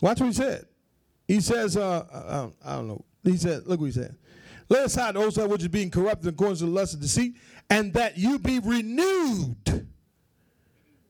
[0.00, 0.66] Watch what he said.
[1.26, 3.04] He says, uh, uh, I don't know.
[3.24, 4.14] He said, look what he said.
[4.70, 7.36] Lay aside self which is being corrupted according to the lust of deceit,
[7.68, 9.86] and that you be renewed.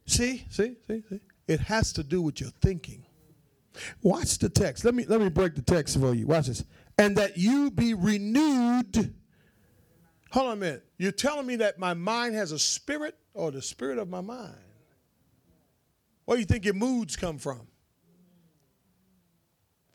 [0.06, 1.20] See, see, see, see.
[1.46, 3.04] It has to do with your thinking.
[4.02, 4.84] Watch the text.
[4.84, 6.26] Let me let me break the text for you.
[6.26, 6.64] Watch this.
[6.98, 9.14] And that you be renewed
[10.30, 10.84] Hold on a minute.
[10.96, 14.54] You're telling me that my mind has a spirit or the spirit of my mind?
[16.24, 17.66] Where do you think your moods come from?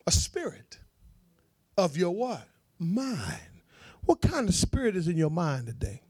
[0.06, 0.78] A spirit
[1.78, 2.46] of your what?
[2.78, 3.55] Mind.
[4.06, 6.02] What kind of spirit is in your mind today?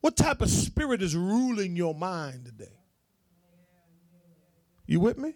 [0.00, 2.72] What type of spirit is ruling your mind today?
[4.86, 5.34] You with me?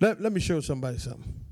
[0.00, 1.46] Let, let me show somebody something.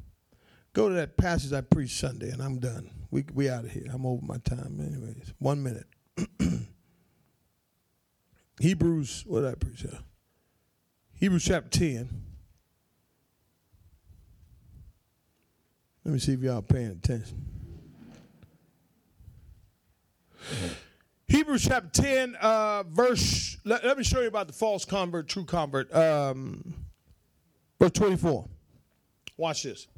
[0.73, 2.91] Go to that passage I preached Sunday, and I'm done.
[3.11, 3.87] We we out of here.
[3.93, 5.33] I'm over my time, anyways.
[5.39, 5.87] One minute.
[8.61, 9.83] Hebrews, what did I preach?
[9.83, 9.99] Here?
[11.15, 12.09] Hebrews chapter ten.
[16.05, 17.43] Let me see if y'all paying attention.
[21.27, 25.47] Hebrews chapter 10, uh, verse, let, let, me show you about the false convert, true
[25.47, 25.93] convert.
[25.95, 26.75] Um,
[27.79, 28.47] verse 24.
[29.39, 29.89] Watch this.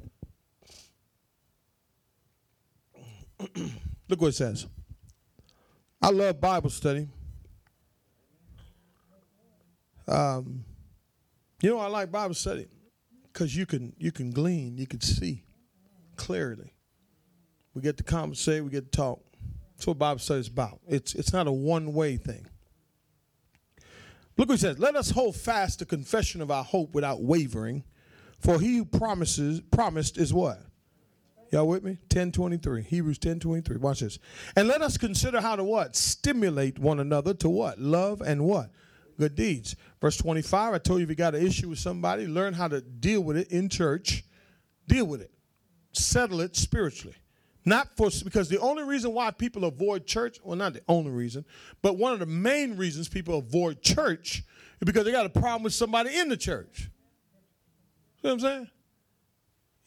[4.07, 4.65] Look what it says.
[6.01, 7.09] I love Bible study.
[10.07, 10.63] Um,
[11.61, 12.67] you know, I like Bible study
[13.25, 15.43] because you can you can glean, you can see
[16.17, 16.73] clearly.
[17.73, 19.21] We get to conversate, we get to talk.
[19.75, 20.79] That's what Bible is about.
[20.87, 22.47] It's it's not a one way thing.
[24.37, 24.79] Look what he says.
[24.79, 27.83] Let us hold fast the confession of our hope without wavering,
[28.39, 30.59] for he who promises promised is what?
[31.51, 31.91] Y'all with me?
[32.11, 32.83] 1023.
[32.83, 33.77] Hebrews 1023.
[33.77, 34.19] Watch this.
[34.55, 35.95] And let us consider how to what?
[35.95, 37.79] Stimulate one another to what?
[37.79, 38.69] Love and what?
[39.17, 39.75] Good deeds.
[40.01, 40.73] Verse 25.
[40.73, 43.37] I told you if you got an issue with somebody, learn how to deal with
[43.37, 44.23] it in church.
[44.87, 45.31] Deal with it.
[45.97, 47.15] Settle it spiritually.
[47.65, 51.43] Not for because the only reason why people avoid church, well, not the only reason,
[51.81, 54.43] but one of the main reasons people avoid church
[54.79, 56.89] is because they got a problem with somebody in the church.
[58.21, 58.69] See what I'm saying?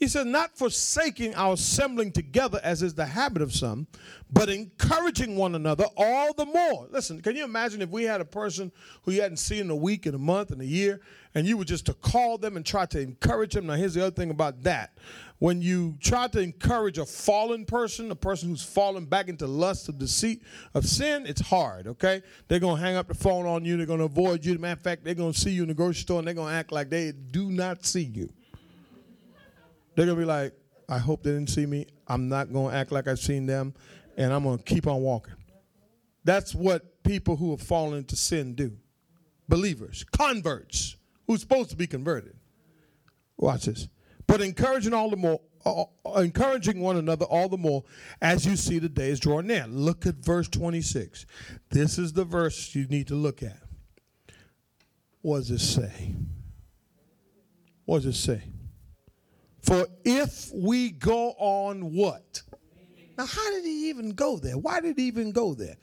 [0.00, 3.86] He says, not forsaking our assembling together as is the habit of some,
[4.32, 6.86] but encouraging one another all the more.
[6.90, 9.76] Listen, can you imagine if we had a person who you hadn't seen in a
[9.76, 11.02] week, in a month, in a year,
[11.34, 13.66] and you were just to call them and try to encourage them?
[13.66, 14.96] Now, here's the other thing about that.
[15.40, 19.88] When you try to encourage a fallen person, a person who's fallen back into lust
[19.88, 20.42] of deceit
[20.74, 22.22] of sin, it's hard, okay?
[22.46, 23.78] They're to hang up the phone on you.
[23.78, 24.58] They're to avoid you.
[24.58, 26.72] Matter of fact, they're to see you in the grocery store and they're to act
[26.72, 28.28] like they do not see you.
[29.96, 30.52] They're to be like,
[30.90, 31.86] I hope they didn't see me.
[32.06, 33.72] I'm not to act like I've seen them,
[34.18, 35.34] and I'm to keep on walking.
[36.22, 38.76] That's what people who have fallen into sin do.
[39.48, 42.36] Believers, converts, who's supposed to be converted.
[43.38, 43.88] Watch this.
[44.30, 45.86] But encouraging all the more, uh,
[46.20, 47.82] encouraging one another all the more
[48.22, 49.66] as you see the days drawing near.
[49.66, 51.26] Look at verse 26.
[51.70, 53.58] This is the verse you need to look at.
[55.22, 56.14] What does it say?
[57.86, 58.42] What does it say?
[59.62, 62.42] For if we go on what?
[63.18, 64.56] Now, how did he even go there?
[64.56, 65.74] Why did he even go there?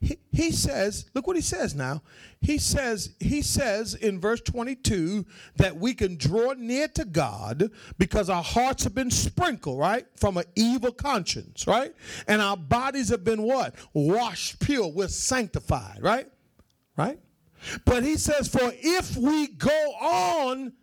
[0.00, 2.02] He, says, look what he says now.
[2.40, 5.26] He says, he says in verse 22
[5.56, 10.06] that we can draw near to God because our hearts have been sprinkled, right?
[10.16, 11.92] From an evil conscience, right?
[12.28, 13.74] And our bodies have been what?
[13.92, 14.86] Washed pure.
[14.88, 16.28] We're sanctified, right?
[16.96, 17.18] Right?
[17.84, 20.74] But he says, for if we go on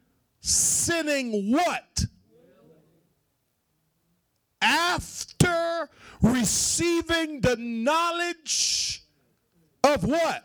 [0.41, 2.05] sinning what?
[4.66, 5.89] after
[6.22, 9.04] receiving the knowledge
[9.86, 10.43] of what?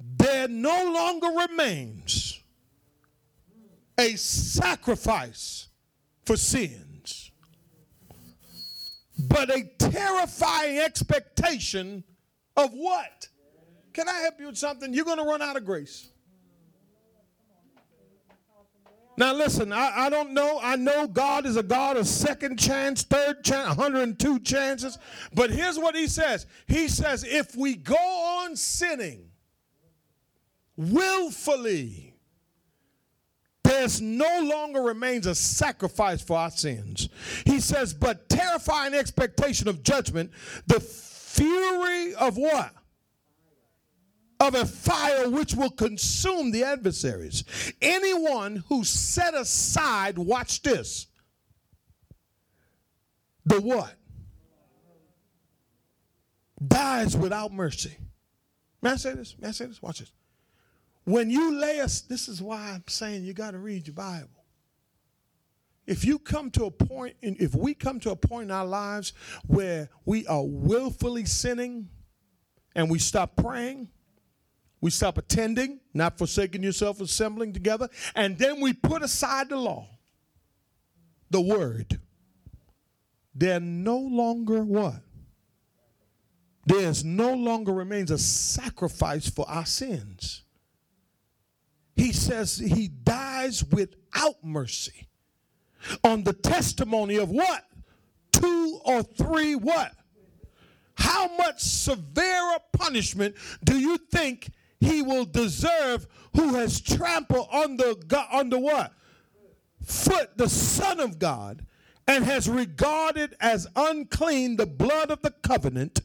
[0.00, 2.40] There no longer remains
[3.98, 5.68] a sacrifice
[6.24, 7.32] for sins,
[9.18, 12.04] but a terrifying expectation
[12.56, 13.28] of what?
[13.92, 14.94] Can I help you with something?
[14.94, 16.08] You're going to run out of grace.
[19.18, 20.60] Now, listen, I, I don't know.
[20.62, 24.96] I know God is a God of second chance, third chance, 102 chances.
[25.34, 29.32] But here's what He says He says, if we go on sinning
[30.76, 32.14] willfully,
[33.64, 37.08] there's no longer remains a sacrifice for our sins.
[37.44, 40.30] He says, but terrifying expectation of judgment,
[40.68, 42.72] the fury of what?
[44.40, 47.44] Of a fire which will consume the adversaries.
[47.82, 51.06] Anyone who set aside, watch this,
[53.44, 53.94] the what?
[56.66, 57.96] Dies without mercy.
[58.82, 59.34] May I say this?
[59.40, 59.82] May I say this?
[59.82, 60.12] Watch this.
[61.04, 64.28] When you lay us, this is why I'm saying you got to read your Bible.
[65.86, 68.66] If you come to a point, in, if we come to a point in our
[68.66, 69.14] lives
[69.46, 71.88] where we are willfully sinning
[72.74, 73.88] and we stop praying,
[74.80, 79.88] we stop attending, not forsaking yourself, assembling together, and then we put aside the law,
[81.30, 82.00] the word.
[83.34, 85.02] There no longer what?
[86.66, 90.42] There's no longer remains a sacrifice for our sins.
[91.96, 95.08] He says he dies without mercy
[96.04, 97.64] on the testimony of what?
[98.32, 99.92] Two or three what?
[100.94, 104.50] How much severer punishment do you think
[104.80, 106.06] he will deserve
[106.36, 107.96] who has trampled on the
[108.30, 108.92] on the what?
[109.84, 111.64] Foot the son of god
[112.06, 116.00] and has regarded as unclean the blood of the covenant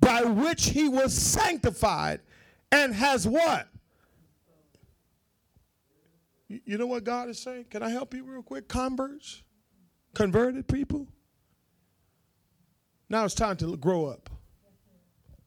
[0.00, 2.20] by which he was sanctified
[2.70, 3.68] and has what?
[6.48, 7.66] You know what god is saying?
[7.70, 8.68] Can i help you real quick?
[8.68, 9.42] Converts?
[10.14, 11.06] Converted people?
[13.08, 14.28] Now it's time to grow up.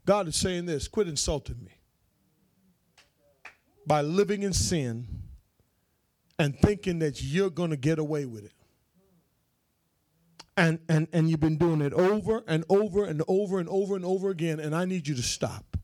[0.05, 0.87] God is saying this.
[0.87, 1.80] Quit insulting me
[3.91, 5.05] by living in sin
[6.39, 8.53] and thinking that you're going to get away with it.
[10.55, 14.05] And, and, and you've been doing it over and over and over and over and
[14.05, 15.75] over again, and I need you to stop.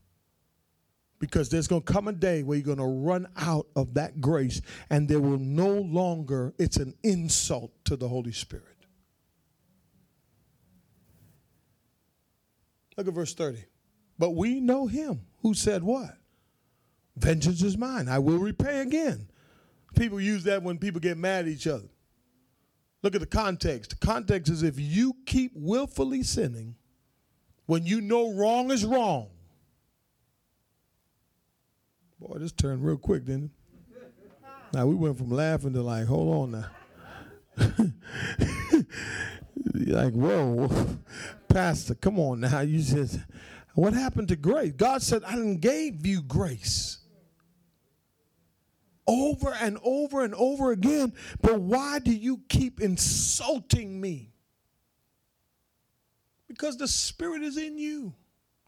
[1.20, 4.22] Because there's going to come a day where you're going to run out of that
[4.22, 8.86] grace, and there will no longer, it's an insult to the Holy Spirit.
[12.96, 13.66] Look at verse 30.
[14.18, 16.18] But we know him who said what?
[17.18, 18.08] Vengeance is mine.
[18.08, 19.28] I will repay again.
[19.96, 21.90] People use that when people get mad at each other.
[23.02, 24.00] Look at the context.
[24.00, 26.76] The context is if you keep willfully sinning
[27.66, 29.30] when you know wrong is wrong.
[32.20, 33.52] Boy, this turned real quick, didn't it?
[34.74, 36.66] Now we went from laughing to like, hold on now.
[39.74, 40.70] like, whoa,
[41.48, 42.60] Pastor, come on now.
[42.62, 43.24] You said,
[43.74, 44.74] what happened to grace?
[44.74, 47.00] God said, I didn't gave you grace
[49.08, 51.14] over and over and over again.
[51.42, 54.34] But why do you keep insulting me?
[56.48, 58.14] Because the Spirit is in you.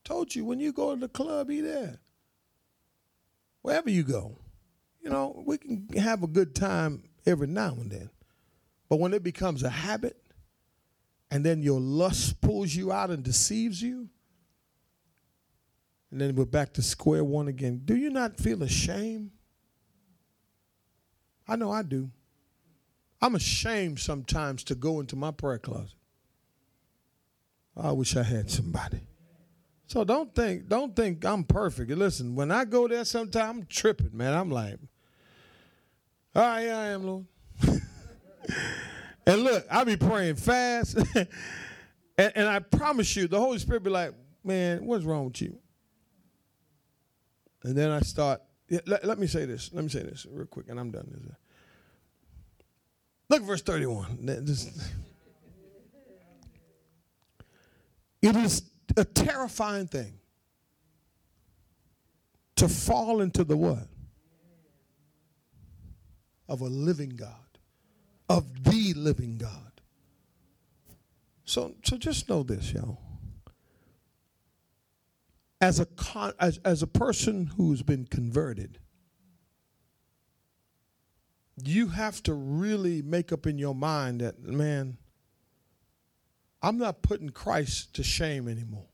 [0.04, 2.00] Told you when you go to the club, He there.
[3.62, 4.38] Wherever you go,
[5.02, 8.10] you know, we can have a good time every now and then.
[8.88, 10.18] But when it becomes a habit,
[11.30, 14.10] and then your lust pulls you out and deceives you,
[16.12, 17.82] and then we're back to square one again.
[17.86, 19.32] Do you not feel ashamed?
[21.50, 22.10] I know I do.
[23.22, 25.96] I'm ashamed sometimes to go into my prayer closet.
[27.76, 29.02] I wish I had somebody.
[29.88, 31.92] So don't think, don't think I'm perfect.
[31.92, 34.34] Listen, when I go there sometimes I'm tripping, man.
[34.34, 34.78] I'm like,
[36.36, 37.26] all right, yeah, I am, Lord.
[39.30, 40.98] And look, I be praying fast.
[41.16, 41.28] and,
[42.18, 44.12] and I promise you, the Holy Spirit be like,
[44.44, 45.56] man, what's wrong with you?
[47.64, 49.72] And then I start, yeah, let, let me say this.
[49.74, 51.36] Let me say this real quick, and I'm done.
[53.30, 54.44] Look at verse 31.
[54.46, 54.70] Just,
[58.22, 58.64] it is
[58.96, 60.14] a terrifying thing
[62.56, 63.88] to fall into the what?
[66.48, 67.34] Of a living God,
[68.28, 69.82] of the living God.
[71.46, 73.00] So, so just know this, y'all.
[75.62, 78.80] As a, con, as, as a person who's been converted,
[81.64, 84.98] you have to really make up in your mind that, man,
[86.62, 88.88] I'm not putting Christ to shame anymore.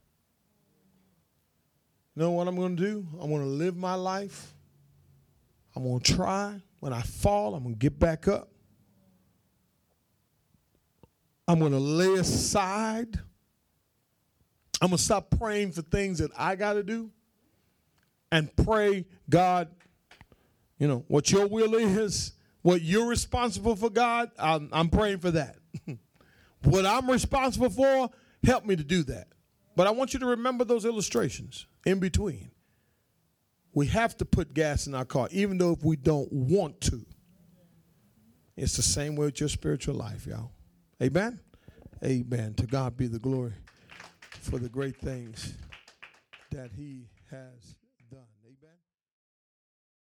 [2.16, 3.08] You know what I'm going to do?
[3.20, 4.54] I'm going to live my life.
[5.76, 6.62] I'm going to try.
[6.80, 8.50] When I fall, I'm going to get back up.
[11.48, 13.20] I'm going to lay aside.
[14.86, 17.10] I'm going to stop praying for things that I got to do
[18.32, 19.70] and pray, God,
[20.78, 25.32] you know, what your will is, what you're responsible for, God, I'm, I'm praying for
[25.32, 25.56] that.
[26.66, 28.12] what I'm responsible for,
[28.44, 29.30] help me to do that.
[29.76, 32.52] But I want you to remember those illustrations in between.
[33.74, 37.04] We have to put gas in our car, even though if we don't want to.
[38.56, 40.52] It's the same way with your spiritual life, y'all.
[41.02, 41.40] Amen?
[42.04, 42.54] Amen.
[42.54, 43.54] To God be the glory
[44.50, 45.54] for the great things
[46.52, 47.76] that He has.